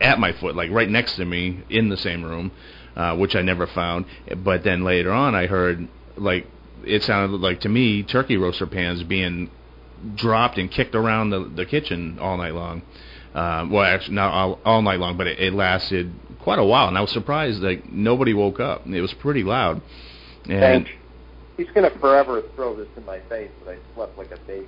[0.00, 2.52] at my foot, like right next to me in the same room,
[2.96, 4.06] uh, which I never found.
[4.36, 6.46] But then later on, I heard like
[6.84, 9.50] it sounded like to me turkey roaster pans being
[10.14, 12.82] dropped and kicked around the the kitchen all night long.
[13.34, 16.88] Um, well, actually, not all, all night long, but it, it lasted quite a while.
[16.88, 18.86] And I was surprised that nobody woke up.
[18.86, 19.80] It was pretty loud.
[20.46, 20.88] And And
[21.56, 24.66] he's going to forever throw this in my face, but I slept like a baby.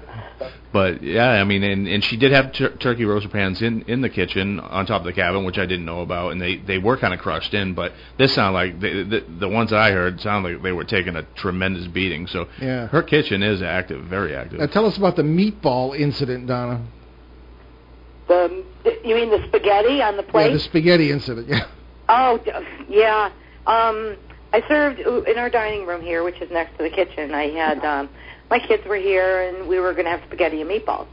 [0.38, 0.60] the whole time.
[0.72, 4.00] but yeah, I mean, and and she did have tur- turkey roaster pans in in
[4.00, 6.78] the kitchen on top of the cabin, which I didn't know about, and they they
[6.78, 7.74] were kind of crushed in.
[7.74, 10.84] But this sounded like the, the the ones that I heard sounded like they were
[10.84, 12.26] taking a tremendous beating.
[12.26, 12.86] So Yeah.
[12.88, 14.60] her kitchen is active, very active.
[14.60, 16.80] Now tell us about the meatball incident, Donna.
[18.28, 18.64] The
[19.04, 20.46] you mean the spaghetti on the plate?
[20.48, 21.48] Yeah, the spaghetti incident.
[21.48, 21.66] Yeah.
[22.08, 22.38] Oh,
[22.88, 23.30] yeah.
[23.66, 24.16] Um,
[24.52, 27.32] I served in our dining room here, which is next to the kitchen.
[27.34, 28.08] I had um,
[28.50, 31.06] my kids were here, and we were going to have spaghetti and meatballs.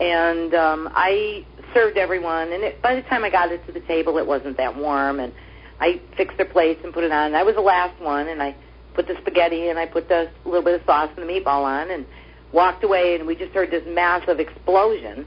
[0.00, 3.80] And um, I served everyone, and it, by the time I got it to the
[3.80, 5.20] table, it wasn't that warm.
[5.20, 5.32] And
[5.80, 7.26] I fixed their plates and put it on.
[7.26, 8.56] And I was the last one, and I
[8.94, 11.90] put the spaghetti and I put the little bit of sauce and the meatball on,
[11.90, 12.06] and
[12.52, 13.16] walked away.
[13.16, 15.26] And we just heard this massive explosion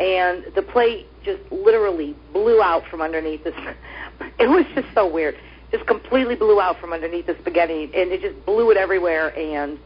[0.00, 3.54] and the plate just literally blew out from underneath this.
[4.38, 5.36] It was just so weird.
[5.72, 9.36] Just completely blew out from underneath the spaghetti, and it just blew it everywhere.
[9.36, 9.78] And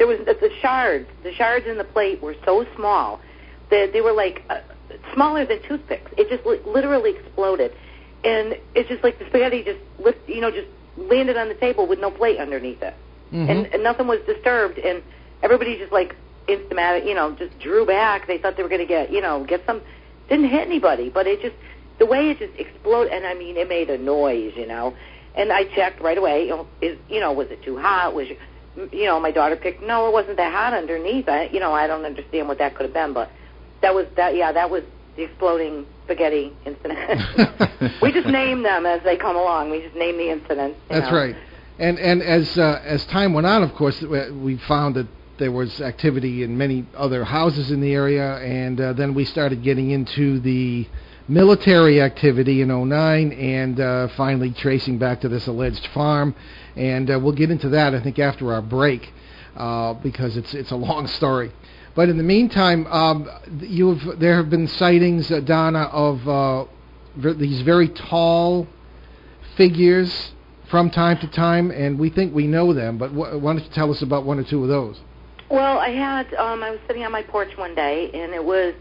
[0.00, 1.06] there was the, the shards.
[1.22, 3.20] The shards in the plate were so small
[3.70, 4.60] that they were like uh,
[5.12, 6.10] smaller than toothpicks.
[6.16, 7.70] It just li- literally exploded,
[8.24, 11.86] and it's just like the spaghetti just lift, you know, just landed on the table
[11.86, 12.94] with no plate underneath it,
[13.30, 13.50] Mhm.
[13.50, 15.02] and, and nothing was disturbed, and
[15.42, 16.16] everybody just like
[16.48, 18.26] instamatic, you know, just drew back.
[18.26, 19.82] They thought they were going to get, you know, get some.
[20.30, 21.56] Didn't hit anybody, but it just
[21.98, 24.94] the way it just exploded, and I mean, it made a noise, you know.
[25.34, 26.44] And I checked right away.
[26.44, 28.14] You know, is you know, was it too hot?
[28.14, 28.28] Was
[28.76, 29.82] you know, my daughter picked.
[29.82, 31.28] No, it wasn't that hot underneath.
[31.28, 33.30] I, you know, I don't understand what that could have been, but
[33.82, 34.34] that was that.
[34.36, 34.84] Yeah, that was
[35.16, 36.98] the exploding spaghetti incident.
[38.02, 39.70] we just name them as they come along.
[39.70, 40.78] We just name the incidents.
[40.88, 41.16] That's know.
[41.16, 41.36] right.
[41.78, 45.06] And and as uh, as time went on, of course, we we found that
[45.38, 49.62] there was activity in many other houses in the area, and uh, then we started
[49.62, 50.86] getting into the
[51.26, 56.34] military activity in '09, and uh, finally tracing back to this alleged farm.
[56.76, 59.12] And uh, we'll get into that, I think, after our break,
[59.56, 61.52] uh, because it's it's a long story.
[61.94, 63.28] But in the meantime, um,
[63.60, 66.68] you've there have been sightings, uh, Donna, of
[67.16, 68.66] these very tall
[69.56, 70.32] figures
[70.70, 72.96] from time to time, and we think we know them.
[72.96, 75.00] But wh- why don't you tell us about one or two of those?
[75.50, 78.72] Well, I had um I was sitting on my porch one day and it was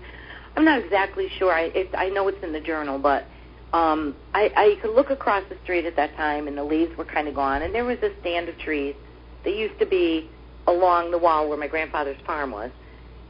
[0.56, 1.52] I'm not exactly sure.
[1.52, 3.26] I it, I know it's in the journal, but
[3.74, 7.06] um I I could look across the street at that time and the leaves were
[7.06, 8.96] kind of gone and there was a stand of trees
[9.44, 10.30] that used to be
[10.68, 12.72] along the wall where my grandfather's farm was.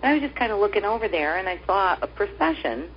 [0.02, 2.90] And I was just kind of looking over there and I saw a procession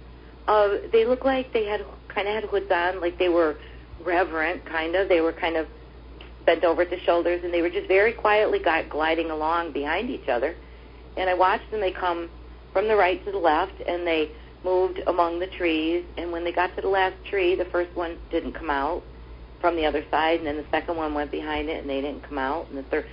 [0.48, 3.56] of they looked like they had kind of had hoods on, like they were
[4.04, 5.08] reverent kind of.
[5.08, 5.66] They were kind of
[6.44, 10.10] bent over at the shoulders, and they were just very quietly gui- gliding along behind
[10.10, 10.56] each other.
[11.16, 11.80] And I watched them.
[11.80, 12.30] They come
[12.72, 14.30] from the right to the left, and they
[14.64, 16.04] moved among the trees.
[16.16, 19.02] And when they got to the last tree, the first one didn't come out
[19.60, 22.22] from the other side, and then the second one went behind it, and they didn't
[22.28, 22.68] come out.
[22.68, 23.06] And the third,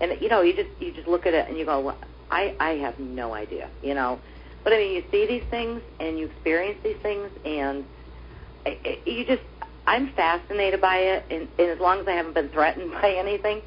[0.00, 1.98] and you know, you just you just look at it and you go, well,
[2.30, 4.20] I I have no idea, you know.
[4.62, 7.84] But I mean, you see these things and you experience these things, and
[8.64, 9.42] I- I- you just
[9.86, 13.62] I'm fascinated by it, and, and as long as I haven't been threatened by anything.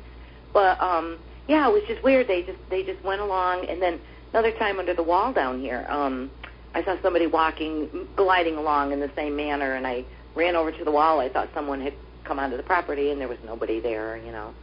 [0.54, 2.28] But um, yeah, it was just weird.
[2.28, 4.00] They just they just went along, and then
[4.32, 6.30] another time under the wall down here, um,
[6.74, 10.06] I saw somebody walking, gliding along in the same manner, and I
[10.36, 11.20] ran over to the wall.
[11.20, 14.54] I thought someone had come onto the property, and there was nobody there, you know.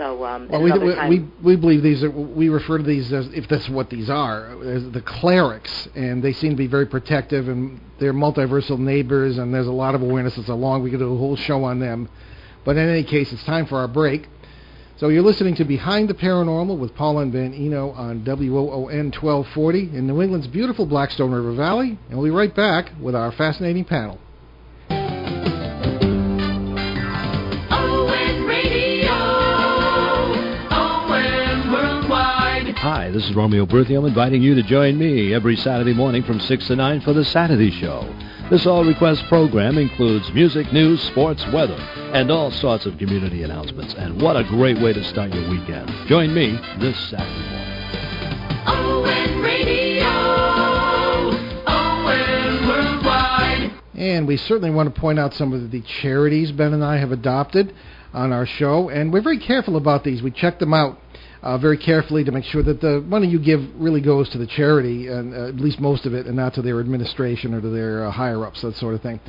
[0.00, 3.26] So um, Well, we, we, we we believe these are we refer to these as
[3.34, 7.48] if that's what these are as the clerics, and they seem to be very protective,
[7.48, 10.82] and they're multiversal neighbors, and there's a lot of awareness that's along.
[10.82, 12.08] We could do a whole show on them,
[12.64, 14.26] but in any case, it's time for our break.
[15.00, 19.96] So you're listening to Behind the Paranormal with Paul and Ben Eno on WOON 1240
[19.96, 23.86] in New England's beautiful Blackstone River Valley, and we'll be right back with our fascinating
[23.86, 24.18] panel.
[27.70, 29.10] ON Radio.
[30.70, 32.76] ON Worldwide.
[32.76, 36.66] Hi, this is Romeo Berthiaume inviting you to join me every Saturday morning from 6
[36.66, 38.06] to 9 for The Saturday Show.
[38.50, 41.76] This all request program includes music, news, sports, weather,
[42.12, 43.94] and all sorts of community announcements.
[43.94, 45.88] And what a great way to start your weekend.
[46.08, 48.66] Join me this Saturday morning.
[48.66, 50.08] ON Radio.
[51.68, 53.70] ON Worldwide.
[53.94, 57.12] And we certainly want to point out some of the charities Ben and I have
[57.12, 57.72] adopted
[58.12, 60.24] on our show, and we're very careful about these.
[60.24, 60.98] We check them out
[61.42, 64.46] uh, very carefully to make sure that the money you give really goes to the
[64.46, 67.68] charity, and uh, at least most of it, and not to their administration or to
[67.68, 69.20] their uh, higher ups, that sort of thing.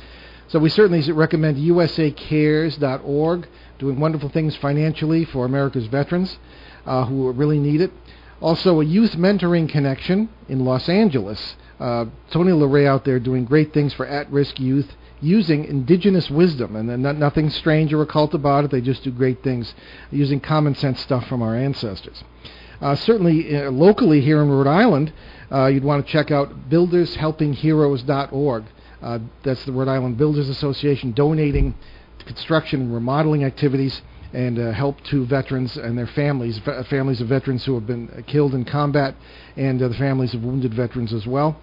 [0.48, 3.48] So we certainly recommend USACares.org,
[3.78, 6.38] doing wonderful things financially for America's veterans
[6.84, 7.90] uh, who really need it.
[8.40, 11.56] Also, a youth mentoring connection in Los Angeles.
[11.80, 17.02] Uh, Tony LeRae out there doing great things for at-risk youth using indigenous wisdom, and
[17.02, 18.70] not, nothing strange or occult about it.
[18.70, 19.74] They just do great things
[20.10, 22.22] using common sense stuff from our ancestors.
[22.80, 25.12] Uh, certainly, uh, locally here in Rhode Island,
[25.52, 28.64] uh, you'd want to check out buildershelpingheroes.org.
[29.00, 31.74] Uh, that's the Rhode Island Builders Association donating
[32.26, 37.28] construction and remodeling activities and uh, help to veterans and their families, fa- families of
[37.28, 39.14] veterans who have been killed in combat,
[39.56, 41.60] and uh, the families of wounded veterans as well.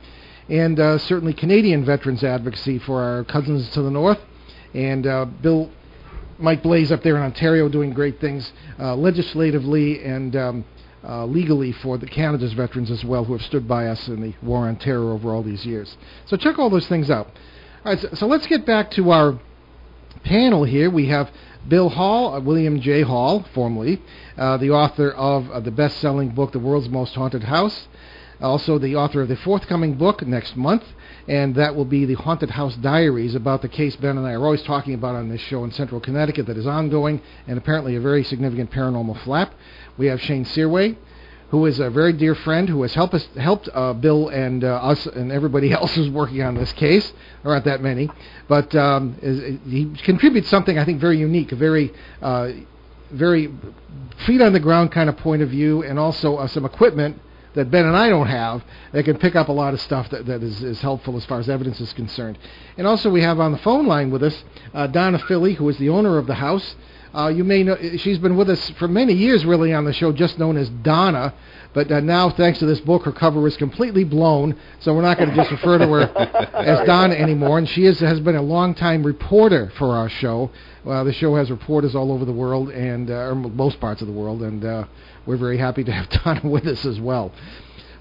[0.50, 4.20] And uh, certainly Canadian veterans advocacy for our cousins to the north.
[4.74, 5.70] And uh, Bill,
[6.40, 10.66] Mike Blais up there in Ontario doing great things uh, legislatively and um,
[11.04, 14.34] uh, legally for the Canada's veterans as well, who have stood by us in the
[14.42, 15.96] war on terror over all these years.
[16.26, 17.28] So check all those things out.
[17.86, 19.40] All right, so, so let's get back to our
[20.24, 20.90] panel here.
[20.90, 21.32] We have
[21.68, 23.02] Bill Hall, uh, William J.
[23.02, 24.02] Hall, formerly,
[24.38, 27.88] uh, the author of the best-selling book, The World's Most Haunted House.
[28.42, 30.84] Also, the author of the forthcoming book next month,
[31.28, 34.46] and that will be the Haunted House Diaries about the case Ben and I are
[34.46, 38.00] always talking about on this show in Central Connecticut that is ongoing and apparently a
[38.00, 39.54] very significant paranormal flap.
[39.98, 40.96] We have Shane Searway,
[41.50, 44.76] who is a very dear friend who has helped us, helped uh, Bill and uh,
[44.76, 47.12] us and everybody else who's working on this case.
[47.44, 48.10] There aren't that many,
[48.48, 52.52] but um, is, he contributes something I think very unique, a very uh,
[53.12, 53.52] very
[54.26, 57.20] feet on the ground kind of point of view, and also uh, some equipment
[57.60, 60.26] that Ben and I don't have that can pick up a lot of stuff that,
[60.26, 62.40] that is, is helpful as far as evidence is concerned.
[62.78, 64.44] And also we have on the phone line with us
[64.74, 66.76] uh, Donna Philly, who is the owner of the house.
[67.14, 70.12] Uh, you may know she's been with us for many years, really, on the show,
[70.12, 71.34] just known as Donna.
[71.74, 75.18] But uh, now, thanks to this book, her cover was completely blown, so we're not
[75.18, 76.02] going to just refer to her
[76.56, 77.60] as Donna anymore.
[77.60, 80.50] And she is, has been a long-time reporter for our show.
[80.86, 84.08] Uh, the show has reporters all over the world, and uh, or most parts of
[84.08, 84.86] the world, and uh,
[85.28, 87.32] we're very happy to have Donna with us as well.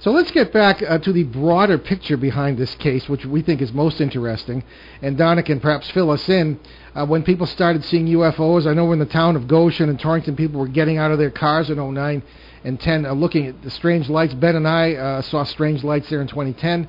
[0.01, 3.61] So let's get back uh, to the broader picture behind this case, which we think
[3.61, 4.63] is most interesting.
[5.03, 6.61] And Donna can perhaps fill us in.
[6.95, 10.37] Uh, when people started seeing UFOs, I know in the town of Goshen and Torrington,
[10.37, 12.23] people were getting out of their cars in 09
[12.65, 14.35] and 10, uh, looking at the strange lights.
[14.35, 16.89] Ben and I uh, saw strange lights there in 2010.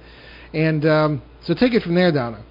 [0.54, 2.44] And um, so take it from there, Donna.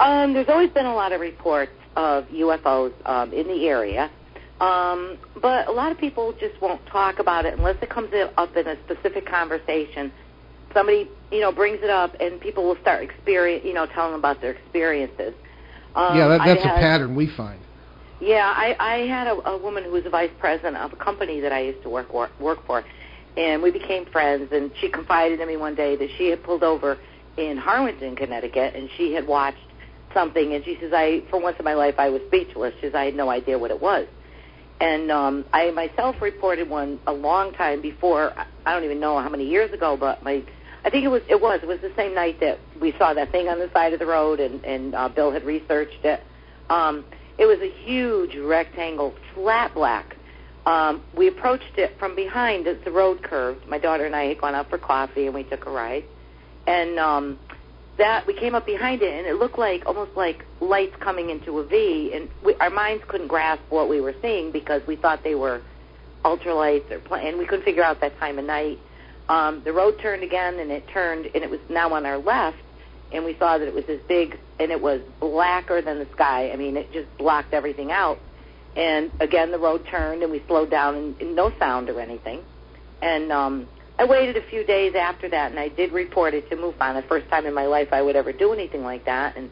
[0.00, 4.10] Um, there's always been a lot of reports of UFOs um, in the area,
[4.60, 8.56] um, but a lot of people just won't talk about it unless it comes up
[8.56, 10.12] in a specific conversation.
[10.72, 14.40] Somebody, you know, brings it up, and people will start experience, you know, telling about
[14.40, 15.34] their experiences.
[15.94, 17.60] Um, yeah, that, that's a had- pattern we find.
[18.24, 21.40] Yeah, I, I had a, a woman who was a vice president of a company
[21.40, 22.82] that I used to work work, work for,
[23.36, 24.48] and we became friends.
[24.50, 26.96] And she confided in me one day that she had pulled over
[27.36, 29.58] in Harwinton, Connecticut, and she had watched
[30.14, 30.54] something.
[30.54, 32.72] And she says, "I, for once in my life, I was speechless.
[32.80, 34.06] She says, I had no idea what it was."
[34.80, 38.32] And um, I myself reported one a long time before.
[38.38, 40.42] I- don't even know how many years ago, but my
[40.82, 43.32] I think it was it was it was the same night that we saw that
[43.32, 46.22] thing on the side of the road, and and uh, Bill had researched it.
[46.70, 47.04] Um,
[47.38, 50.16] it was a huge rectangle, flat black.
[50.66, 53.66] Um, we approached it from behind as the road curved.
[53.68, 56.04] My daughter and I had gone out for coffee, and we took a ride.
[56.66, 57.38] And um,
[57.98, 61.58] that we came up behind it, and it looked like almost like lights coming into
[61.58, 62.12] a V.
[62.14, 65.60] And we, our minds couldn't grasp what we were seeing because we thought they were
[66.24, 68.78] ultralights or pla- and we couldn't figure out that time of night.
[69.28, 72.58] Um, the road turned again, and it turned, and it was now on our left,
[73.12, 76.50] and we saw that it was this big, and it was blacker than the sky.
[76.50, 78.18] I mean, it just blocked everything out.
[78.76, 82.42] And again, the road turned, and we slowed down, and, and no sound or anything.
[83.02, 86.56] And um, I waited a few days after that, and I did report it to
[86.56, 87.00] MUFON.
[87.00, 89.36] The first time in my life I would ever do anything like that.
[89.36, 89.50] And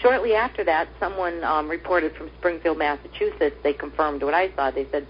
[0.00, 3.56] shortly after that, someone um, reported from Springfield, Massachusetts.
[3.62, 4.70] They confirmed what I saw.
[4.70, 5.06] They said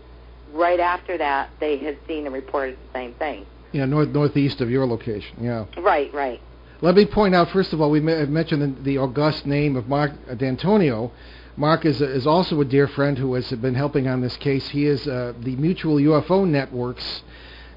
[0.53, 3.47] right after that they had seen and reported the same thing.
[3.73, 5.43] Yeah, north northeast of your location.
[5.43, 5.67] Yeah.
[5.77, 6.41] Right, right.
[6.81, 9.89] Let me point out, first of all, we ma- mentioned the, the august name of
[9.89, 11.11] Mark D'Antonio.
[11.57, 14.69] Mark is, is also a dear friend who has been helping on this case.
[14.69, 17.25] He is uh, the Mutual UFO Network's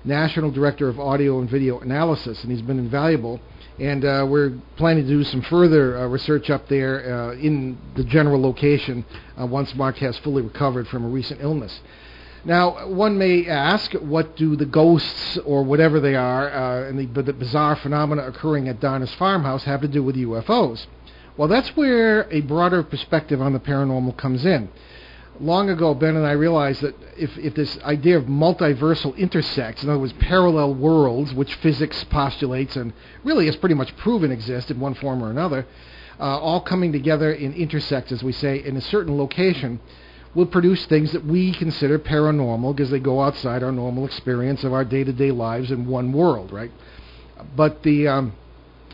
[0.05, 3.39] National Director of Audio and Video Analysis, and he's been invaluable.
[3.79, 8.03] And uh, we're planning to do some further uh, research up there uh, in the
[8.03, 9.03] general location
[9.35, 11.81] uh, once Mark has fully recovered from a recent illness.
[12.43, 17.21] Now, one may ask, what do the ghosts or whatever they are uh, and the,
[17.21, 20.87] the bizarre phenomena occurring at Donna's farmhouse have to do with UFOs?
[21.37, 24.69] Well, that's where a broader perspective on the paranormal comes in.
[25.39, 29.89] Long ago, Ben and I realized that if, if this idea of multiversal intersects, in
[29.89, 32.91] other words, parallel worlds, which physics postulates and
[33.23, 35.65] really is pretty much proven exist in one form or another,
[36.19, 39.79] uh, all coming together in intersects, as we say, in a certain location,
[40.33, 44.71] will produce things that we consider paranormal because they go outside our normal experience of
[44.73, 46.71] our day-to-day lives in one world, right?
[47.55, 48.33] But the um,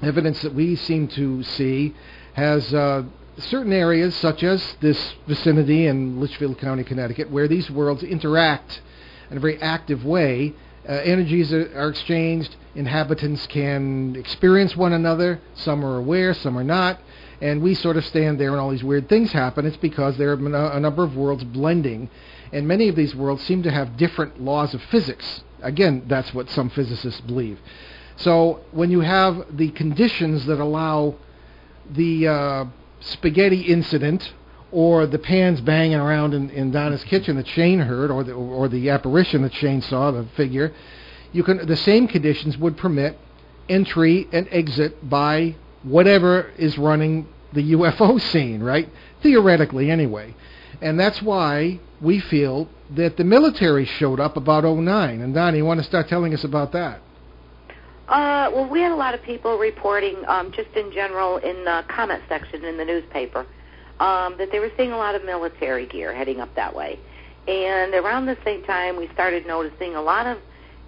[0.02, 1.94] evidence that we seem to see
[2.34, 3.04] has uh,
[3.38, 8.82] certain areas, such as this vicinity in Litchfield County, Connecticut, where these worlds interact
[9.30, 10.54] in a very active way.
[10.88, 12.56] Uh, energies are exchanged.
[12.76, 15.40] Inhabitants can experience one another.
[15.56, 17.00] Some are aware, some are not.
[17.42, 19.66] And we sort of stand there and all these weird things happen.
[19.66, 22.10] It's because there been a, a number of worlds blending.
[22.52, 25.44] And many of these worlds seem to have different laws of physics.
[25.62, 27.60] Again, that's what some physicists believe.
[28.18, 31.16] So when you have the conditions that allow
[31.92, 32.66] the uh,
[33.00, 34.34] spaghetti incident
[34.72, 38.68] or the pans banging around in, in Donna's kitchen that Shane heard, or the, or
[38.68, 40.74] the apparition that Shane saw, the figure,
[41.32, 43.18] you can the same conditions would permit
[43.70, 45.56] entry and exit by
[45.88, 48.90] whatever is running the UFO scene, right?
[49.22, 50.36] Theoretically, anyway.
[50.82, 55.22] And that's why we feel that the military showed up about 09.
[55.22, 57.02] And Donnie, you want to start telling us about that?
[58.08, 61.84] Uh, well, we had a lot of people reporting, um, just in general, in the
[61.90, 63.46] comment section in the newspaper,
[64.00, 67.00] um, that they were seeing a lot of military gear heading up that way.
[67.48, 70.38] And around the same time, we started noticing a lot of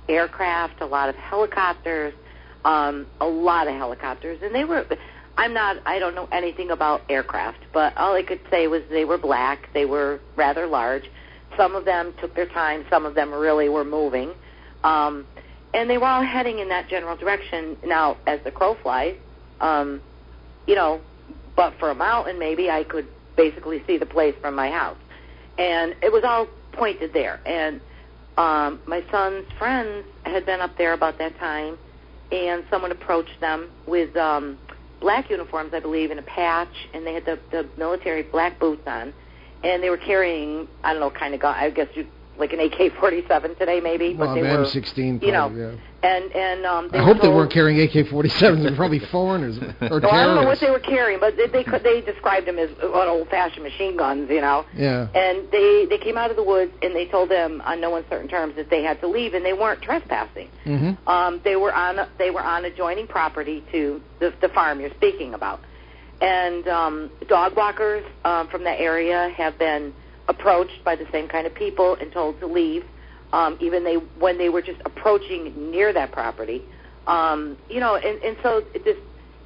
[0.08, 2.14] aircraft, a lot of helicopters,
[2.66, 4.86] um, a lot of helicopters, and they were.
[5.38, 5.78] I'm not.
[5.86, 9.70] I don't know anything about aircraft, but all I could say was they were black.
[9.74, 11.10] They were rather large.
[11.56, 12.86] Some of them took their time.
[12.90, 14.34] Some of them really were moving,
[14.84, 15.26] um,
[15.74, 17.78] and they were all heading in that general direction.
[17.86, 19.16] Now, as the crow flies,
[19.62, 20.02] um,
[20.68, 21.02] you know,
[21.56, 24.98] but for a mountain, maybe I could basically see the place from my house,
[25.58, 27.40] and it was all pointed there.
[27.46, 27.80] And
[28.38, 31.78] um, my son's friends had been up there about that time,
[32.32, 34.58] and someone approached them with um,
[35.02, 38.84] black uniforms, I believe, and a patch, and they had the, the military black boots
[38.86, 39.14] on,
[39.64, 42.08] and they were carrying, I don't know, kind of, gun, I guess you
[42.40, 44.16] like an AK-47 today, maybe.
[44.16, 46.10] Well, but they an were, M16, you know, yeah.
[46.10, 48.64] and and um, they I hope they weren't carrying AK-47s.
[48.64, 51.64] They're probably foreigners or Well, I don't know what they were carrying, but they they,
[51.64, 54.66] could, they described them as old-fashioned machine guns, you know.
[54.74, 55.08] Yeah.
[55.14, 58.30] And they they came out of the woods and they told them on no uncertain
[58.30, 60.50] terms that they had to leave, and they weren't trespassing.
[60.64, 64.96] hmm Um, they were on they were on adjoining property to the, the farm you're
[64.96, 65.60] speaking about,
[66.22, 69.94] and um, dog walkers um, from that area have been
[70.30, 72.86] approached by the same kind of people and told to leave.
[73.34, 76.64] Um, even they when they were just approaching near that property,
[77.06, 79.00] um, you know, and, and so it just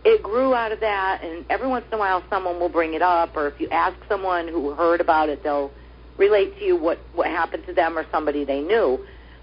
[0.05, 1.21] it grew out of that.
[1.23, 3.97] And every once in a while, someone will bring it up, or if you ask
[4.07, 5.71] someone who heard about it, they'll
[6.17, 8.99] relate to you what what happened to them or somebody they knew.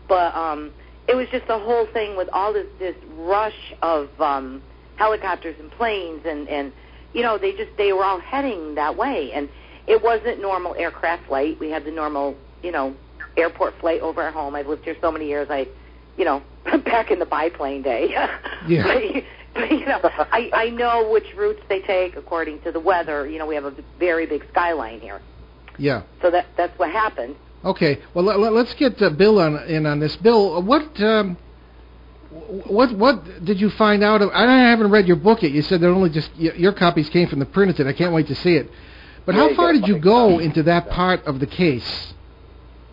[0.08, 0.72] But um,
[1.06, 4.62] it was just the whole thing with all this this rush of um,
[4.96, 6.72] helicopters and planes, and and
[7.12, 9.48] you know they just they were all heading that way, and
[9.90, 11.58] it wasn't normal aircraft flight.
[11.58, 12.94] We had the normal you know
[13.36, 14.54] airport flight over our home.
[14.54, 15.48] I've lived here so many years.
[15.50, 15.66] I
[16.16, 16.42] you know
[16.84, 18.04] back in the biplane day.
[18.68, 18.82] Yeah.
[18.84, 19.24] but,
[19.54, 23.26] but you know I I know which routes they take according to the weather.
[23.28, 25.20] You know we have a very big skyline here,
[25.78, 26.02] Yeah.
[26.22, 27.36] so that that's what happened.
[27.64, 27.98] Okay.
[28.14, 30.16] Well, let, let's get uh, Bill on in on this.
[30.16, 31.36] Bill, what um,
[32.66, 34.22] what what did you find out?
[34.22, 35.52] Of, I haven't read your book yet.
[35.52, 37.86] You said that only just your copies came from the printed.
[37.86, 38.70] I can't wait to see it.
[39.26, 40.44] But Yeah, how far did you go copy.
[40.44, 42.14] into that part of the case?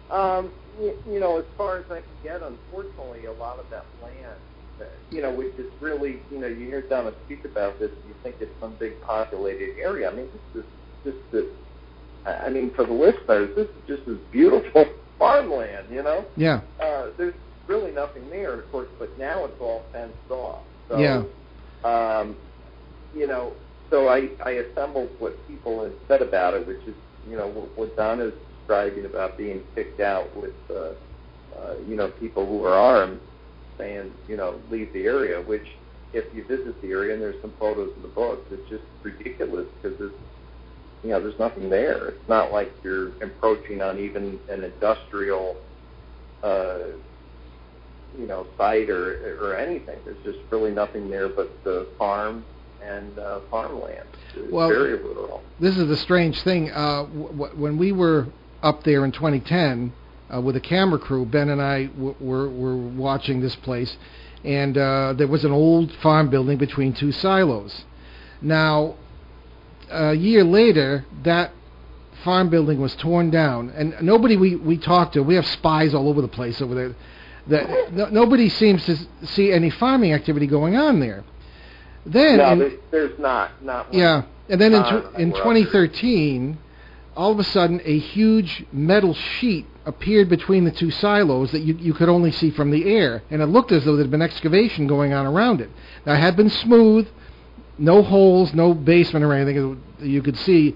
[0.10, 3.88] Um, you, you know, as far as I can get, unfortunately, a lot of that
[4.02, 4.38] land,
[5.10, 8.36] you know, which is really, you know, you hear Donna speak about this, you think
[8.40, 10.10] it's some big populated area.
[10.10, 10.70] I mean, this is
[11.04, 11.46] just this.
[12.26, 14.86] I I mean, for the listeners, this is just this beautiful
[15.20, 15.88] farmland.
[15.90, 16.62] You know, Yeah.
[16.82, 17.34] uh, there's
[17.68, 20.64] really nothing there, of course, but now it's all fenced off.
[20.90, 21.24] So, Yeah.
[21.84, 22.38] um,
[23.14, 23.54] you know,
[23.90, 26.96] so I, I assembled what people had said about it, which is,
[27.30, 30.92] you know, what, what Don is describing about being kicked out with, uh,
[31.58, 33.20] uh, you know, people who are armed
[33.78, 35.66] saying, you know, leave the area, which
[36.14, 39.68] if you visit the area, and there's some photos in the book, it's just ridiculous
[39.82, 40.16] because it's,
[41.04, 42.10] you know, there's nothing there.
[42.10, 45.56] It's not like you're encroaching on even an industrial,
[46.44, 46.80] uh,
[48.18, 49.98] you know, site or or anything.
[50.04, 52.44] There's just really nothing there but the farm
[52.88, 54.08] and uh, farmland.
[54.52, 55.44] Well- very rural.
[55.60, 56.70] This is the strange thing.
[56.72, 58.28] Uh, w- w- when we were
[58.62, 59.92] up there in 2010
[60.34, 63.98] uh, with a camera crew, Ben and I w- were were watching this place,
[64.44, 67.86] and uh, there was an old farm building between two silos.
[68.42, 68.96] Now,
[69.90, 71.52] a year later, that
[72.24, 75.24] farm building was torn down, and nobody we we talked to.
[75.24, 76.96] We have spies all over the place over there.
[77.48, 81.24] That no, nobody seems to see any farming activity going on there.
[82.08, 83.52] Then no, in- there's, there's not.
[83.64, 84.00] Not one.
[84.00, 85.88] yeah, and then in tw- in were up there.
[85.88, 86.58] 2013,
[87.16, 91.76] all of a sudden, a huge metal sheet appeared between the two silos that you
[91.80, 94.88] you could only see from the air, and it looked as though there'd been excavation
[94.88, 95.70] going on around it.
[96.06, 97.08] Now, it had been smooth,
[97.78, 100.76] no holes, no basement or anything that you could see,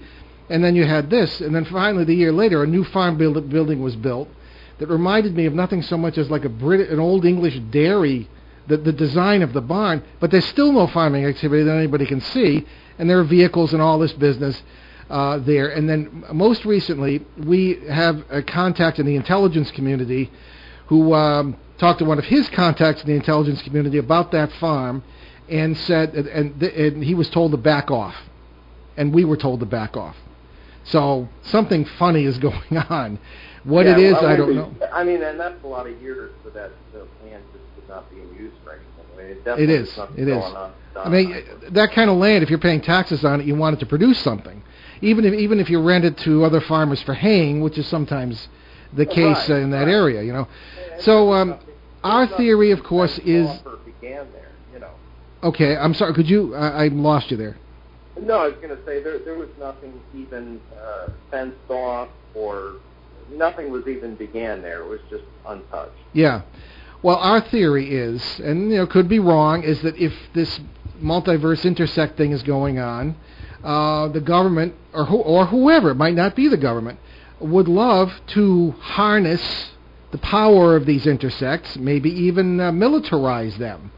[0.50, 3.48] and then you had this, and then finally, the year later, a new farm build-
[3.48, 4.28] building was built
[4.78, 8.28] that reminded me of nothing so much as like a Brit- an old English dairy
[8.66, 12.20] the, the design of the barn, but there's still no farming activity that anybody can
[12.20, 12.66] see,
[12.98, 14.62] and there are vehicles and all this business
[15.10, 15.70] uh, there.
[15.70, 20.30] And then most recently, we have a contact in the intelligence community
[20.86, 25.02] who um, talked to one of his contacts in the intelligence community about that farm,
[25.48, 28.14] and said, and, and, th- and he was told to back off,
[28.96, 30.16] and we were told to back off.
[30.84, 33.18] So something funny is going on.
[33.64, 34.74] What Yeah, it is, well, I don't mean, know.
[34.92, 37.61] I mean, and that's a lot of years for that uh, land just was
[37.92, 38.88] not being used for anything.
[39.12, 39.26] I mean,
[39.60, 39.88] it, It is.
[40.16, 40.42] It is.
[40.42, 40.72] on.
[40.96, 43.80] I mean, that kind of land, if you're paying taxes on it, you want it
[43.80, 44.62] to produce something.
[45.00, 48.48] Even if even if you rent it to other farmers for haying, which is sometimes
[48.92, 49.88] the case Right, uh, in that right.
[49.88, 50.46] area, you know.
[50.92, 51.58] And So um,
[52.04, 53.48] our theory, of course, is.
[53.84, 54.50] began there.
[54.72, 54.90] You know.
[55.42, 55.76] okay.
[55.76, 56.14] I'm sorry.
[56.14, 56.54] Could you?
[56.54, 57.56] I, I lost you there.
[58.20, 62.74] No, I was going to say there there was nothing even uh, fenced off or
[63.30, 64.82] nothing was even began there.
[64.82, 65.96] It was just untouched.
[66.12, 66.42] Yeah.
[67.02, 70.60] Well, our theory is, and you know, could be wrong, is that if this
[71.02, 73.16] multiverse intersect thing is going on,
[73.64, 77.00] uh, the government or who, or whoever, it might not be the government,
[77.40, 79.72] would love to harness
[80.12, 83.90] the power of these intersects, maybe even uh, militarize them.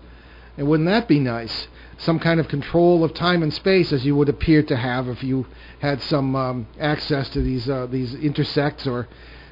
[0.57, 1.69] And wouldn't that be nice?
[1.99, 5.23] Some kind of control of time and space, as you would appear to have if
[5.23, 5.47] you
[5.81, 9.09] had some um, access to these uh, these intersects or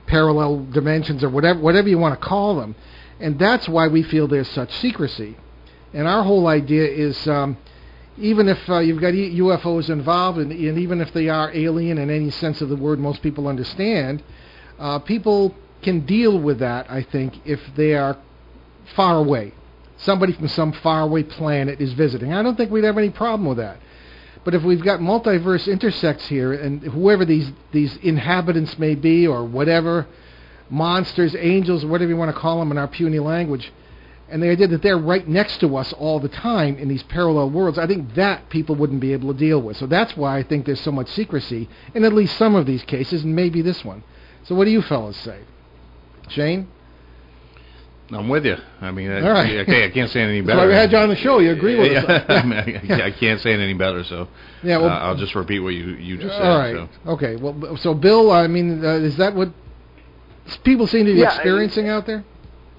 [0.07, 2.75] parallel dimensions or whatever whatever you want to call them.
[3.23, 5.37] And that's why we feel there's such secrecy.
[5.95, 7.57] And our whole idea is, um,
[8.19, 12.11] even if uh, you've got UFOs involved, and, and even if they are alien in
[12.11, 14.25] any sense of the word most people understand,
[14.79, 16.91] uh, people can deal with that.
[16.91, 18.19] I think if they are
[18.97, 19.55] far away,
[19.99, 22.35] somebody from some faraway planet is visiting.
[22.35, 23.79] I don't think we'd have any problem with that.
[24.45, 29.45] But if we've got multiverse intersects here, and whoever these these inhabitants may be, or
[29.45, 30.09] whatever
[30.73, 33.71] monsters, angels, whatever you want to call them in our puny language,
[34.31, 37.51] and the idea that they're right next to us all the time in these parallel
[37.51, 39.77] worlds, I think that people wouldn't be able to deal with.
[39.77, 42.83] So that's why I think there's so much secrecy in at least some of these
[42.85, 44.03] cases, and maybe this one.
[44.45, 45.41] So what do you fellas say?
[46.29, 46.69] Shane?
[48.11, 48.57] I'm with you.
[48.81, 49.59] I mean, I, All right.
[49.61, 50.59] okay, I can't say it any That's better.
[50.61, 51.39] why we had you on the show.
[51.39, 52.25] You agree with yeah, us.
[52.29, 54.05] I, mean, I, I can't say it any better.
[54.05, 54.29] So
[54.63, 56.47] Yeah, well- uh, I'll just repeat what you you just said.
[56.47, 56.89] All right.
[57.05, 57.11] So.
[57.13, 57.37] Okay.
[57.37, 59.51] Well, so Bill, I mean, uh, is that what
[60.65, 62.25] people seem to be Yeah, I mean- experiencing out there?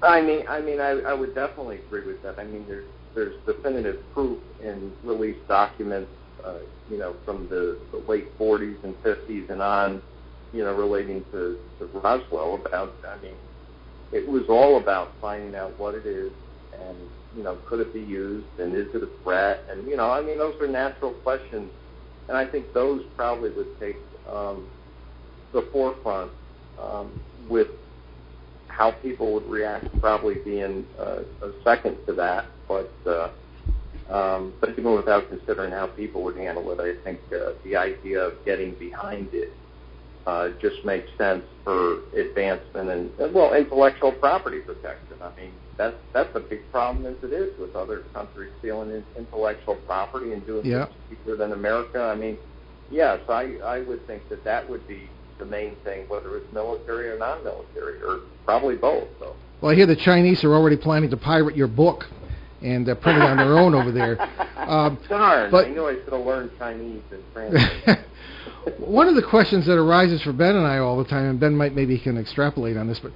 [0.01, 2.37] I mean, I mean, I, I would definitely agree with that.
[2.37, 2.85] I mean, there's
[3.15, 6.09] there's definitive proof in released documents,
[6.43, 6.55] uh,
[6.89, 10.01] you know, from the, the late 40s and 50s and on,
[10.51, 12.95] you know, relating to, to Roswell about.
[13.07, 13.35] I mean,
[14.11, 16.31] it was all about finding out what it is
[16.79, 16.97] and
[17.35, 19.63] you know, could it be used and is it a threat?
[19.69, 21.69] And you know, I mean, those are natural questions,
[22.27, 23.97] and I think those probably would take
[24.29, 24.67] um,
[25.51, 26.31] the forefront
[26.81, 27.11] um,
[27.49, 27.67] with
[28.67, 32.45] how people would react probably being uh, a second to that.
[32.67, 33.29] But uh,
[34.09, 38.19] um, but even without considering how people would handle it, I think uh, the idea
[38.21, 39.57] of getting behind it
[40.25, 45.17] uh, just makes sense for advancement and uh, well intellectual property protection.
[45.21, 49.75] I mean that's that's a big problem as it is with other countries stealing intellectual
[49.75, 50.85] property and doing Yeah.
[50.85, 51.99] things cheaper than America.
[52.01, 52.37] I mean,
[52.89, 55.12] yes, I I would think that that would be
[55.43, 59.07] the main thing, whether it's military or non-military, or probably both.
[59.19, 59.35] So.
[59.61, 62.05] Well, I hear the Chinese are already planning to pirate your book
[62.61, 64.21] and uh, print it on their own over there.
[64.57, 65.51] Um, Darn!
[65.51, 67.99] but- I knew I should have learned Chinese and French.
[68.77, 71.55] One of the questions that arises for Ben and I all the time, and Ben
[71.55, 73.11] might maybe can extrapolate on this, but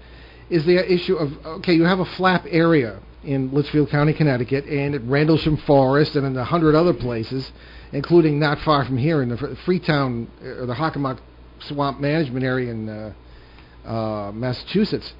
[0.49, 4.95] is the issue of okay, you have a flap area in Litchfield County, Connecticut, and
[4.95, 7.49] at Rendlesham Forest, and in a hundred other places,
[7.93, 11.19] including not far from here in the Freetown or the Hockomock
[11.63, 13.13] Swamp Management Area in uh,
[13.85, 15.13] uh, Massachusetts.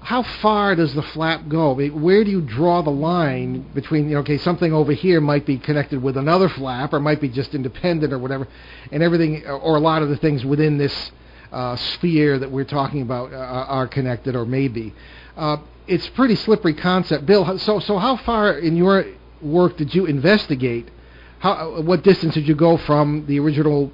[0.00, 1.74] How far does the flap go?
[1.74, 6.16] Where do you draw the line between, okay, something over here might be connected with
[6.16, 8.46] another flap, or might be just independent, or whatever,
[8.92, 11.10] and everything, or a lot of the things within this
[11.50, 14.94] uh, sphere that we're talking about uh, are connected, or maybe.
[15.36, 15.56] Uh,
[15.88, 17.58] it's pretty slippery concept, Bill.
[17.58, 19.06] So, so how far in your
[19.42, 20.88] work did you investigate?
[21.40, 23.90] How, what distance did you go from the original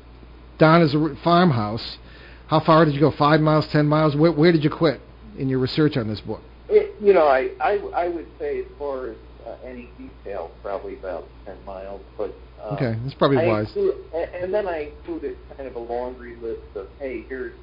[0.58, 1.98] Donna's a farmhouse?
[2.46, 3.10] How far did you go?
[3.10, 4.14] Five miles, ten miles?
[4.14, 5.00] Where, where did you quit
[5.38, 6.40] in your research on this book?
[6.68, 10.94] It, you know, I, I I would say as far as uh, any detail, probably
[10.94, 12.02] about ten miles.
[12.16, 13.66] But uh, Okay, that's probably I wise.
[13.68, 17.54] Include, and, and then I included kind of a laundry list of hey, here's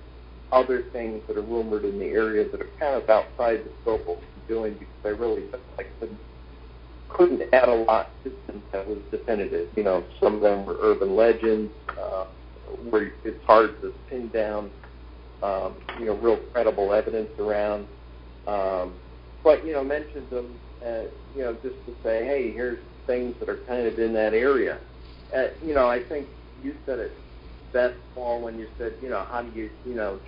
[0.51, 4.01] other things that are rumored in the area that are kind of outside the scope
[4.01, 6.19] of what I'm doing because I really felt like I couldn't
[7.09, 9.69] couldn't add a lot to them that was definitive.
[9.75, 12.25] You know, some of them were urban legends uh,
[12.89, 14.71] where it's hard to pin down
[15.41, 17.87] um, you know, real credible evidence around.
[18.47, 18.93] Um,
[19.43, 20.55] but you know, mentioned them,
[20.85, 21.03] uh,
[21.35, 24.79] you know, just to say, hey, here's things that are kind of in that area.
[25.35, 26.27] Uh, you know, I think
[26.61, 27.13] you said it
[27.71, 30.19] best, Paul, when you said, you know, how do you, you know,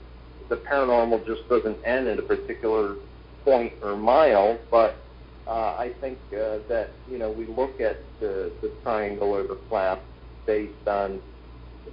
[0.50, 2.96] the paranormal just doesn't end at a particular
[3.44, 5.06] point or mile, but
[5.48, 9.58] uh, I think uh, that you know we look at the, the triangle or the
[9.70, 10.04] flap
[10.46, 11.20] based on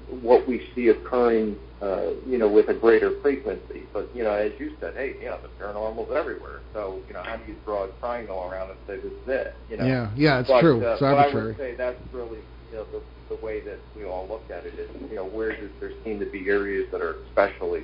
[0.08, 3.82] what we see occurring, uh, you know, with a greater frequency.
[3.92, 6.60] But you know, as you said, hey, you know, the paranormal's everywhere.
[6.72, 9.54] So you know, how do you draw a triangle around and say this is it?
[9.68, 10.84] You know, Yeah, yeah, it's but, true.
[10.84, 11.46] Uh, It's but I arbitrary.
[11.48, 14.74] would say that's really you know the the way that we all look at it
[14.78, 17.82] is you know where does there seem to be areas that are especially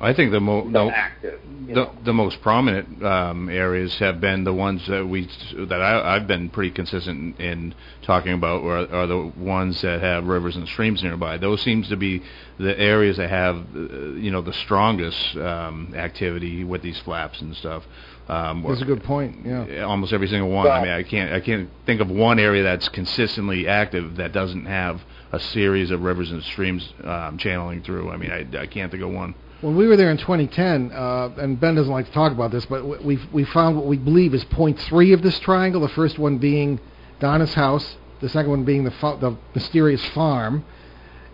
[0.00, 1.40] I think the mo- the, active.
[1.66, 1.94] The, know?
[2.04, 6.48] the most prominent um, areas have been the ones that we that I, I've been
[6.50, 11.38] pretty consistent in talking about are, are the ones that have rivers and streams nearby.
[11.38, 12.22] Those seems to be
[12.58, 13.78] the areas that have uh,
[14.14, 17.84] you know the strongest um, activity with these flaps and stuff.
[18.28, 19.44] Um, That's a good point.
[19.44, 19.82] Yeah.
[19.82, 20.66] almost every single one.
[20.68, 24.66] I mean, I can't I can't think of one area that's consistently active that doesn't
[24.66, 28.10] have a series of rivers and streams um, channeling through.
[28.10, 29.34] I mean, I, I can't think of one.
[29.62, 32.66] When we were there in 2010, uh, and Ben doesn't like to talk about this,
[32.66, 35.80] but we we found what we believe is point three of this triangle.
[35.80, 36.80] The first one being
[37.20, 40.64] Donna's house, the second one being the fa- the mysterious farm,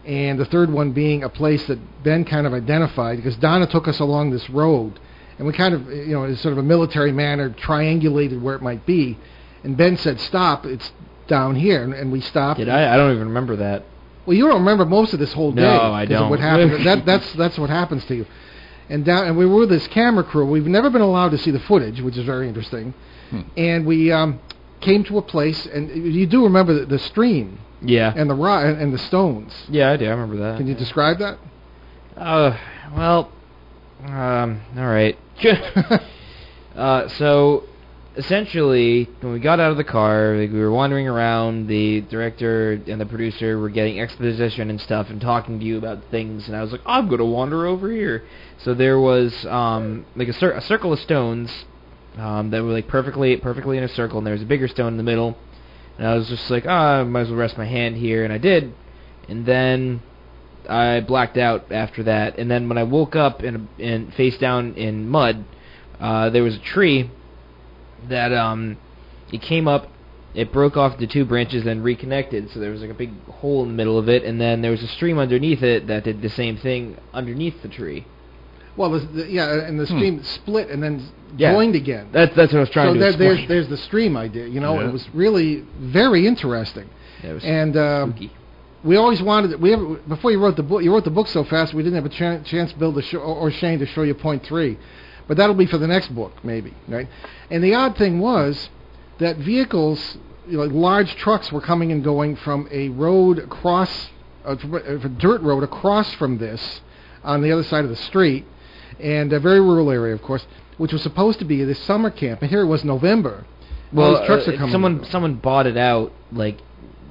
[0.04, 3.88] and the third one being a place that Ben kind of identified because Donna took
[3.88, 5.00] us along this road,
[5.38, 8.60] and we kind of you know in sort of a military manner triangulated where it
[8.60, 9.16] might be,
[9.64, 10.92] and Ben said stop, it's
[11.28, 12.58] down here, and, and we stopped.
[12.58, 12.92] Did I?
[12.92, 13.84] I don't even remember that.
[14.28, 15.62] Well, you don't remember most of this whole day.
[15.62, 16.28] No, I don't.
[16.28, 16.84] What happened?
[16.86, 18.26] that that's that's what happens to you.
[18.90, 20.44] And down and we were with this camera crew.
[20.44, 22.92] We've never been allowed to see the footage, which is very interesting.
[23.30, 23.40] Hmm.
[23.56, 24.38] And we um,
[24.82, 28.12] came to a place, and you do remember the, the stream Yeah.
[28.14, 29.54] and the ro- and, the stones.
[29.70, 30.04] Yeah, I do.
[30.04, 30.58] I remember that.
[30.58, 31.38] Can you describe that?
[32.14, 32.54] Uh,
[32.94, 33.32] well,
[34.04, 35.18] um, all right.
[36.76, 37.64] uh, so
[38.18, 41.68] essentially, when we got out of the car, like, we were wandering around.
[41.68, 46.02] The director and the producer were getting exposition and stuff, and talking to you about
[46.10, 46.48] things.
[46.48, 48.24] And I was like, I'm gonna wander over here.
[48.58, 51.64] So there was um, like a, cir- a circle of stones
[52.16, 54.88] um, that were like perfectly perfectly in a circle, and there was a bigger stone
[54.88, 55.38] in the middle.
[55.96, 58.32] And I was just like, ah, I might as well rest my hand here, and
[58.32, 58.74] I did.
[59.28, 60.02] And then
[60.68, 65.08] I blacked out after that, and then when I woke up in face down in
[65.08, 65.44] mud,
[66.00, 67.10] uh, there was a tree
[68.08, 68.76] that um,
[69.32, 69.88] it came up,
[70.34, 73.62] it broke off the two branches and reconnected, so there was like a big hole
[73.62, 76.22] in the middle of it, and then there was a stream underneath it that did
[76.22, 78.06] the same thing underneath the tree.
[78.76, 81.02] Well, the, the, yeah, and the stream split and then
[81.36, 81.52] Yeah.
[81.52, 82.10] joined again.
[82.12, 83.28] That's that's what I was trying so to there, explain.
[83.36, 84.46] there's there's the stream idea.
[84.46, 84.86] You know, Yeah.
[84.88, 86.88] it was really very interesting.
[87.24, 88.30] Yeah, it was And um, spooky.
[88.84, 89.58] we always wanted it.
[89.60, 91.96] we have, before you wrote the book you wrote the book so fast we didn't
[91.96, 94.78] have a chan chance Bill to show or or Shane to show you point three,
[95.28, 97.08] but that'll be for the next book maybe right.
[97.50, 98.68] And the odd thing was
[99.18, 100.16] that vehicles,
[100.48, 104.10] you know, like large trucks were coming and going from a road across
[104.44, 106.80] uh, a dirt road across from this
[107.22, 108.44] on the other side of the street,
[109.00, 110.46] and a very rural area of course,
[110.78, 112.40] which was supposed to be this summer camp.
[112.42, 113.44] And here it was November.
[113.92, 114.72] Well, these trucks uh, are coming.
[114.72, 116.58] someone someone bought it out like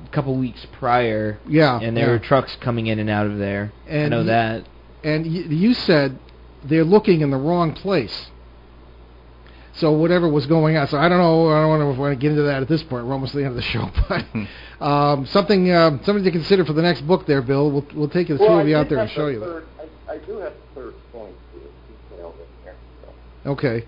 [0.06, 2.12] a couple weeks prior, yeah, and there yeah.
[2.14, 3.74] were trucks coming in and out of there.
[3.88, 4.68] I And know y- that.
[5.04, 6.18] and y- you said
[6.68, 8.28] they're looking in the wrong place.
[9.74, 11.50] So whatever was going on, so I don't know.
[11.50, 13.06] I don't want to, want to get into that at this point.
[13.06, 16.66] We're almost at the end of the show, but um, something um, something to consider
[16.66, 17.28] for the next book.
[17.28, 17.70] There, Bill.
[17.70, 19.64] We'll we'll take the two well, of you out there and show the you that.
[20.10, 22.76] I, I do have the third point to in here.
[23.44, 23.50] So.
[23.52, 23.86] Okay.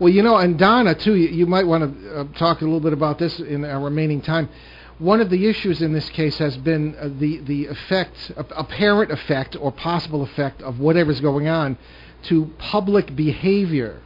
[0.00, 1.14] Well, you know, and Donna too.
[1.14, 4.20] You, you might want to uh, talk a little bit about this in our remaining
[4.20, 4.48] time.
[4.98, 9.10] One of the issues in this case has been uh, the the effect, a- apparent
[9.12, 11.76] effect or possible effect of whatever's going on
[12.24, 14.00] to public behavior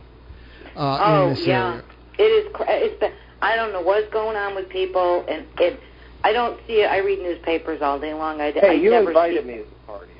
[0.76, 1.84] uh, oh in this yeah, area.
[2.18, 2.52] it is.
[2.52, 5.78] cra- It's been, I don't know what's going on with people, and it.
[6.24, 6.90] I don't see it.
[6.90, 8.40] I read newspapers all day long.
[8.40, 10.12] I, I Hey, you never invited see, me to the party.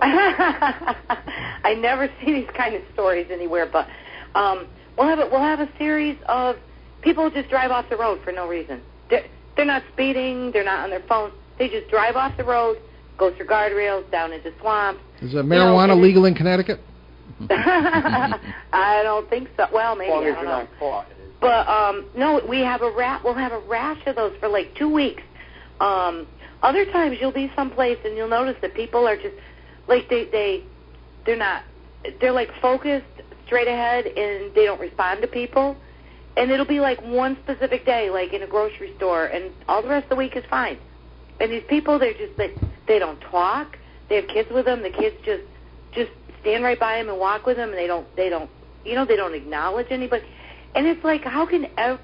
[0.00, 0.96] I
[1.64, 3.88] I never see these kind of stories anywhere, but
[4.34, 4.66] um,
[4.98, 6.56] we'll have a, we'll have a series of
[7.00, 8.82] people just drive off the road for no reason.
[9.56, 10.52] They're, they're not speeding.
[10.52, 11.32] They're not on their phone.
[11.58, 12.78] They just drive off the road,
[13.18, 15.00] go through guardrails, down into swamps.
[15.22, 16.80] Is uh, marijuana and it- legal in Connecticut?
[17.50, 19.66] I don't think so.
[19.72, 20.58] Well, maybe as long I as don't you're know.
[20.60, 21.06] not caught.
[21.40, 23.22] But um no, we have a rat.
[23.24, 25.22] We'll have a rash of those for like two weeks.
[25.80, 26.26] Um,
[26.62, 29.34] other times you'll be someplace and you'll notice that people are just
[29.86, 30.64] like they they
[31.26, 31.64] they're not
[32.20, 33.04] they're like focused
[33.44, 35.76] straight ahead and they don't respond to people.
[36.36, 39.88] And it'll be like one specific day, like in a grocery store, and all the
[39.88, 40.78] rest of the week is fine.
[41.40, 42.52] And these people, they're just they
[42.86, 43.78] they don't talk.
[44.08, 44.82] They have kids with them.
[44.82, 45.42] The kids just
[45.92, 46.10] just
[46.42, 48.50] stand right by them and walk with them, and they don't they don't
[48.84, 50.24] you know they don't acknowledge anybody.
[50.74, 52.00] And it's like, how can ev-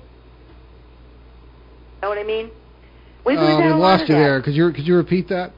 [2.02, 2.50] know what I mean?
[3.24, 4.20] We've, we've Uh, we lost you that.
[4.20, 4.42] there.
[4.42, 5.52] Could you could you repeat that?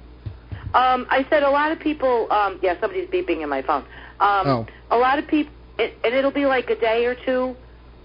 [0.75, 2.31] Um, I said a lot of people.
[2.31, 3.85] Um, yeah, somebody's beeping in my phone.
[4.21, 4.67] Um, Oh.
[4.91, 7.57] A lot of people, it, and it'll be like a day or two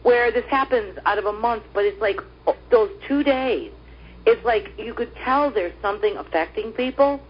[0.04, 3.72] where this happens out of a month, but it's like oh, those two days.
[4.26, 7.22] It's like you could tell there's something affecting people.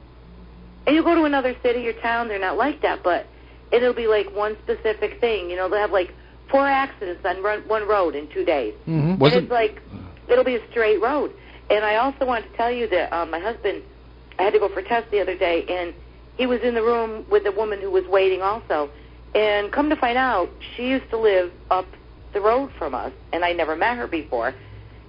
[0.86, 3.28] And you go to another city or town, they're not like that, but
[3.72, 5.50] it'll be like one specific thing.
[5.50, 6.14] You know, they'll have like
[6.50, 8.74] four accidents on run, one road in two days.
[8.88, 9.24] Mm-hmm.
[9.24, 9.82] And it's like
[10.28, 11.32] it'll be a straight road.
[11.70, 13.84] And I also wanted to tell you that um, my husband,
[14.40, 15.94] I had to go for a test the other day, and
[16.38, 18.90] he was in the room with a woman who was waiting also.
[19.36, 21.86] And come to find out, she used to live up
[22.34, 24.54] the road from us, and I never met her before.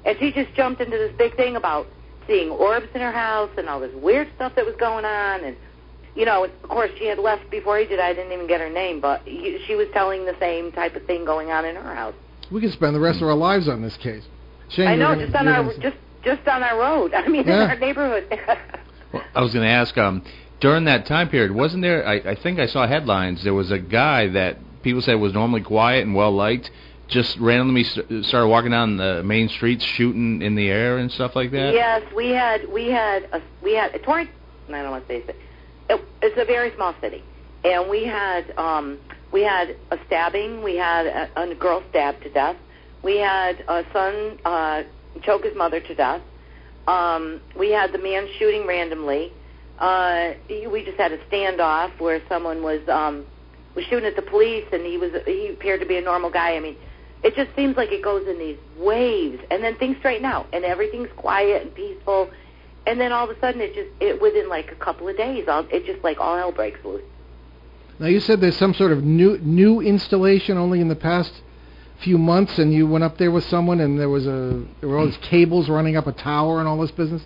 [0.05, 1.87] And she just jumped into this big thing about
[2.27, 5.45] seeing orbs in her house and all this weird stuff that was going on.
[5.45, 5.57] And
[6.15, 8.01] you know, of course, she had left before he did.
[8.01, 11.05] I didn't even get her name, but he, she was telling the same type of
[11.07, 12.15] thing going on in her house.
[12.51, 14.25] We could spend the rest of our lives on this case.
[14.71, 17.15] Shane, I know, gonna- just on our gonna just just on our road.
[17.15, 17.65] I mean, Yeah.
[17.65, 18.27] in our neighborhood.
[19.13, 20.23] Well, I was going to ask, um,
[20.61, 22.07] during that time period, wasn't there?
[22.07, 23.43] I, I think I saw headlines.
[23.43, 26.71] There was a guy that people said was normally quiet and well liked,
[27.11, 31.37] just randomly st- started walking down the main streets, shooting in the air and stuff
[31.37, 31.75] like that.
[31.75, 34.31] Yes, we had we had a we had Torrance.
[34.69, 35.37] I don't want to say it.
[35.89, 36.01] it.
[36.23, 37.23] It's a very small city,
[37.65, 38.99] and we had um
[39.33, 40.63] we had a stabbing.
[40.63, 42.57] We had a, a girl stabbed to death.
[43.03, 44.83] We had a son uh,
[45.23, 46.23] choke his mother to death.
[46.87, 49.33] Um, we had the man shooting randomly.
[49.79, 53.25] Uh, we just had a standoff where someone was um,
[53.75, 56.57] was shooting at the police, and he was he appeared to be a normal guy.
[56.57, 56.77] I mean,
[57.23, 60.65] it just seems like it goes in these waves, and then things straighten out, and
[60.65, 62.31] everything's quiet and peaceful,
[62.87, 65.47] and then all of a sudden it just it within like a couple of days,
[65.49, 67.03] all it just like all hell breaks loose.
[67.99, 71.43] Now you said there's some sort of new new installation only in the past
[71.99, 74.99] few months, and you went up there with someone, and there was a there were
[74.99, 77.23] all these cables running up a tower and all this business.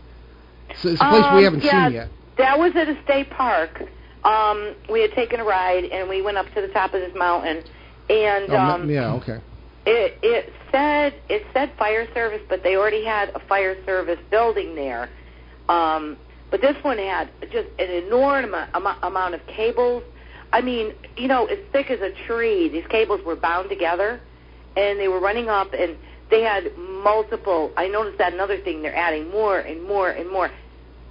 [0.76, 2.08] So it's a place Um, we haven't yeah, seen yet.
[2.38, 3.82] That was at a state park.
[4.24, 7.14] Um, we had taken a ride, and we went up to the top of this
[7.14, 7.62] mountain,
[8.10, 9.38] and Oh, um, yeah, okay.
[9.86, 14.74] It it said it said fire service, but they already had a fire service building
[14.74, 15.10] there.
[15.68, 16.16] Um,
[16.50, 20.02] but this one had just an enormous amount, of cables.
[20.52, 22.68] I mean, you know, as thick as a tree.
[22.68, 24.20] These cables were bound together,
[24.76, 25.96] and they were running up, and
[26.30, 27.72] they had multiple.
[27.76, 28.82] I noticed that another thing.
[28.82, 30.50] They're adding more and more and more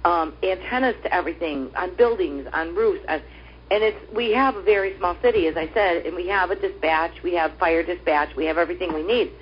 [0.04, 3.22] um, antennas to everything on buildings, on roofs, and,
[3.74, 6.54] and it's we have a very small city, as I said, and we have a
[6.54, 9.32] dispatch, we have fire dispatch, we have everything we need.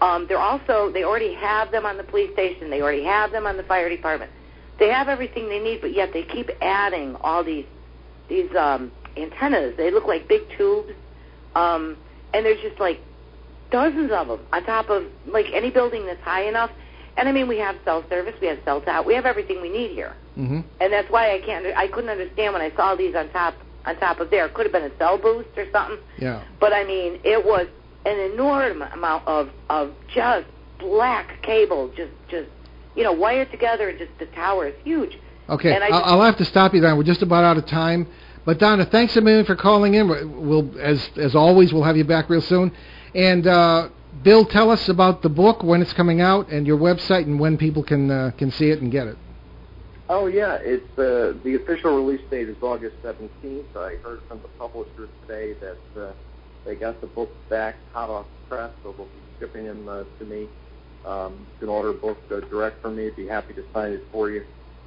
[0.00, 3.48] Um, they're also they already have them on the police station, they already have them
[3.48, 4.30] on the fire department.
[4.78, 7.66] They have everything they need, but yet they keep adding all these
[8.28, 9.76] these um, antennas.
[9.76, 10.92] They look like big tubes,
[11.56, 11.96] um,
[12.32, 13.00] and there's just like
[13.72, 16.70] dozens of them on top of like any building that's high enough.
[17.16, 19.68] And I mean, we have cell service, we have cell tower, we have everything we
[19.68, 21.66] need here, hmm and that's why I can't.
[21.76, 23.54] I couldn't understand when I saw these on top
[23.86, 24.46] on top of there.
[24.46, 26.42] It could have been a cell boost or something, Yeah.
[26.60, 27.66] but I mean, it was
[28.06, 30.46] an enormous amount of of just
[30.78, 32.48] black cable, just just
[32.96, 35.18] you know wired together, and just the tower is huge.
[35.48, 36.96] Okay, And I I'll, I'll have to stop you there.
[36.96, 38.06] We're just about out of time.
[38.46, 40.06] But Donna, thanks a million for calling in.
[40.08, 42.72] We'll, as as always, we'll have you back real soon.
[43.14, 43.88] And uh,
[44.22, 47.56] Bill, tell us about the book, when it's coming out, and your website, and when
[47.56, 49.16] people can uh, can see it and get it.
[50.08, 53.64] Oh yeah, it's uh, the official release date is August 17th.
[53.74, 56.12] I heard from the publisher today that uh,
[56.66, 60.04] they got the book back hot off the press, so they'll be shipping them uh,
[60.18, 60.46] to me.
[61.06, 63.06] Um, you can order a book uh, direct from me.
[63.06, 64.44] I'd be happy to sign it for you.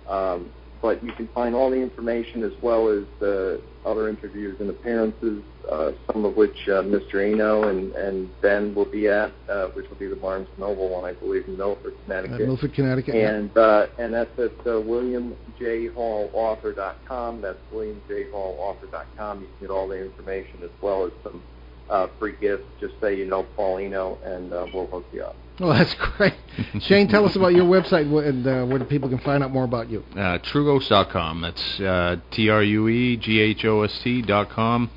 [0.08, 0.52] Um,
[0.84, 5.42] but you can find all the information as well as uh, other interviews and appearances,
[5.70, 7.16] uh, some of which uh, Mr.
[7.16, 11.06] Eno and, and Ben will be at, uh, which will be the Barnes Noble one,
[11.06, 12.48] I believe, in Milford, At Connecticut.
[12.48, 13.14] Milford, Connecticut.
[13.16, 17.42] And uh, and that's at uh, williamjhallauthor.com.
[17.42, 19.42] That's williamjhallauthor.com.
[19.42, 21.42] You can get all the information as well as some
[21.90, 22.64] uh, free gifts.
[22.80, 25.36] Just say you know Paul Eno, and uh, we'll hook you up.
[25.60, 26.34] Well, that's great.
[26.82, 29.90] Shane, tell us about your website and uh, where people can find out more about
[29.90, 30.04] you.
[30.12, 31.42] Uh, Trueghost.com.
[31.42, 34.90] That's uh, T R U E G H O S T dot com.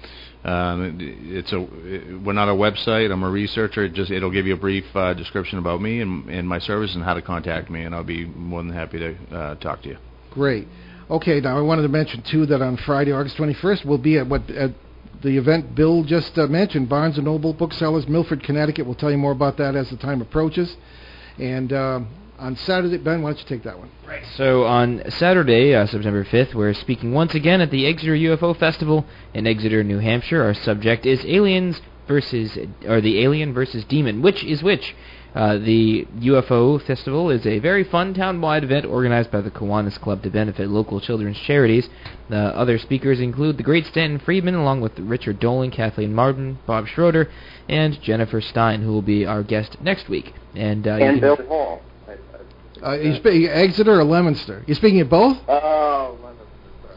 [0.42, 3.12] Um, it's a we're not a website.
[3.12, 3.84] I'm a researcher.
[3.84, 6.94] It just it'll give you a brief uh, description about me and, and my service
[6.94, 9.90] and how to contact me, and I'll be more than happy to uh, talk to
[9.90, 9.98] you.
[10.30, 10.66] Great.
[11.10, 14.26] Okay, now I wanted to mention too that on Friday, August 21st, we'll be at
[14.26, 14.70] what at
[15.22, 18.86] the event Bill just uh, mentioned, Barnes and Noble Booksellers, Milford, Connecticut.
[18.86, 20.74] We'll tell you more about that as the time approaches.
[21.38, 22.08] And um,
[22.40, 23.90] on Saturday, Ben, why don't you take that one?
[24.06, 24.24] Right.
[24.36, 29.04] So on Saturday, uh, September 5th, we're speaking once again at the Exeter UFO Festival
[29.34, 30.42] in Exeter, New Hampshire.
[30.42, 34.22] Our subject is aliens versus, or the alien versus demon.
[34.22, 34.96] Which is which?
[35.34, 40.24] Uh, the UFO Festival is a very fun town-wide event organized by the Kiwanis Club
[40.24, 41.88] to benefit local children's charities.
[42.30, 46.88] The other speakers include the great Stanton Friedman, along with Richard Dolan, Kathleen Marden, Bob
[46.88, 47.30] Schroeder,
[47.68, 50.32] and Jennifer Stein, who will be our guest next week.
[50.56, 51.82] And, uh, and Bill Hall.
[52.82, 54.62] I, I, Uh, you speaking Exeter or Leominster?
[54.66, 55.36] You speaking at both?
[55.48, 56.36] oh, Lemon,
[56.82, 56.96] sorry.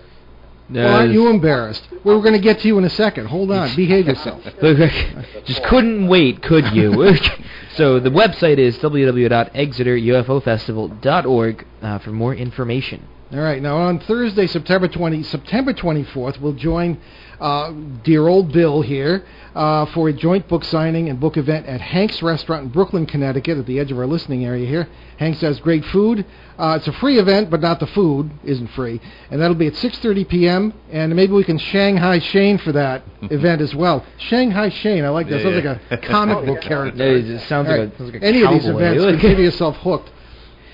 [0.83, 1.87] well, aren't you embarrassed?
[2.03, 3.27] We were going to get to you in a second.
[3.27, 3.73] Hold on.
[3.75, 4.43] Behave yourself.
[5.45, 6.91] Just couldn't wait, could you?
[7.75, 13.07] so the website is www.exeterufofestival.org uh, for more information.
[13.31, 13.61] All right.
[13.61, 16.99] Now on Thursday, September 20, September 24th, we'll join
[17.43, 17.71] uh,
[18.03, 22.23] dear old Bill here uh, for a joint book signing and book event at Hank's
[22.23, 24.87] Restaurant in Brooklyn, Connecticut, at the edge of our listening area here.
[25.17, 26.25] Hank's has great food.
[26.57, 29.73] Uh, it's a free event, but not the food isn't free, and that'll be at
[29.73, 30.73] 6:30 p.m.
[30.91, 34.05] And maybe we can Shanghai Shane for that event as well.
[34.17, 35.37] Shanghai Shane, I like that.
[35.37, 35.77] Yeah, Sounds yeah.
[35.91, 36.97] like a comic book character.
[36.97, 38.77] No, it sounds All like, a, sounds like a Any of these cowboy.
[38.81, 40.09] events can get yourself hooked.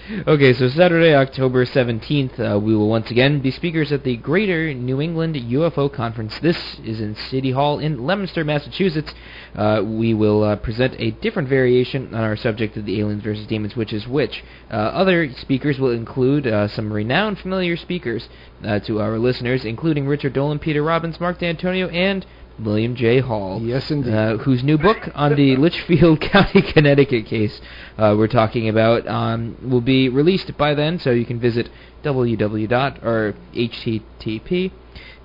[0.10, 4.74] Okay, so Saturday, October 17th, uh, we will once again be speakers at the Greater
[4.74, 6.40] New England UFO Conference.
[6.40, 9.14] This is in City Hall in Leominster, Massachusetts.
[9.54, 13.46] Uh, we will uh, present a different variation on our subject of the aliens versus
[13.46, 14.44] demons, which is which.
[14.72, 18.28] Uh, other speakers will include uh, some renowned familiar speakers
[18.64, 22.26] uh, to our listeners, including Richard Dolan, Peter Robbins, Mark D'Antonio, and
[22.64, 23.20] William J.
[23.20, 24.14] Hall Yes, indeed.
[24.14, 27.60] uh, whose new book on the Litchfield County, Connecticut case
[27.98, 31.70] uh, we're talking about um, will be released by then, so you can visit
[32.04, 34.72] www or http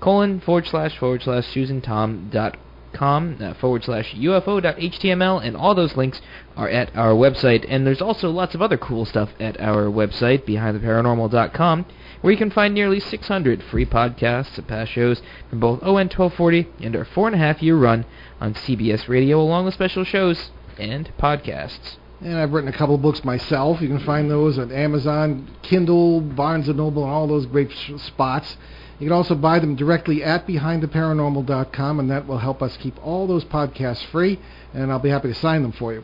[0.01, 2.57] colon forward slash forward slash susantom dot
[2.95, 6.21] com uh, forward slash ufo dot html and all those links
[6.55, 10.45] are at our website and there's also lots of other cool stuff at our website
[10.45, 11.85] behindtheparanormal.com
[12.21, 16.67] where you can find nearly 600 free podcasts of past shows from both ON 1240
[16.81, 18.03] and our four and a half year run
[18.41, 21.97] on CBS Radio, along with special shows and podcasts.
[22.21, 23.79] And I've written a couple books myself.
[23.79, 28.57] You can find those at Amazon, Kindle, Barnes & Noble, and all those great spots.
[28.97, 33.27] You can also buy them directly at BehindTheParanormal.com, and that will help us keep all
[33.27, 34.39] those podcasts free,
[34.73, 36.03] and I'll be happy to sign them for you.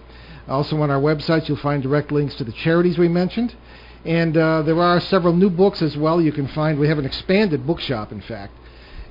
[0.49, 3.55] Also on our website, you'll find direct links to the charities we mentioned,
[4.03, 6.77] and uh, there are several new books as well you can find.
[6.77, 8.53] We have an expanded bookshop, in fact,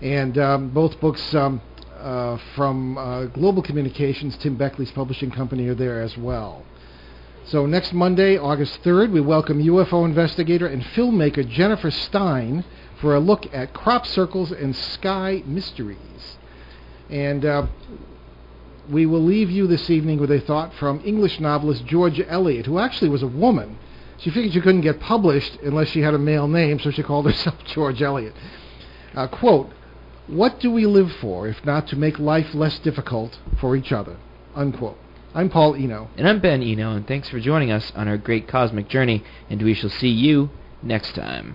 [0.02, 1.62] and um, both books um,
[1.98, 6.64] uh, from uh, Global Communications, Tim Beckley's publishing company, are there as well.
[7.46, 12.62] So next Monday, August 3rd, we welcome UFO investigator and filmmaker Jennifer Stein
[13.00, 16.36] for a look at crop circles and sky mysteries.
[17.08, 17.66] And uh,
[18.90, 22.78] we will leave you this evening with a thought from English novelist Georgia Eliot, who
[22.78, 23.78] actually was a woman.
[24.18, 27.24] She figured she couldn't get published unless she had a male name, so she called
[27.30, 28.34] herself George Eliot.
[29.14, 29.70] Uh, quote,
[30.26, 34.16] What do we live for if not to make life less difficult for each other?
[34.54, 34.98] Unquote.
[35.32, 36.10] I'm Paul Eno.
[36.16, 39.62] And I'm Ben Eno, and thanks for joining us on our great cosmic journey, and
[39.62, 40.50] we shall see you
[40.82, 41.54] next time.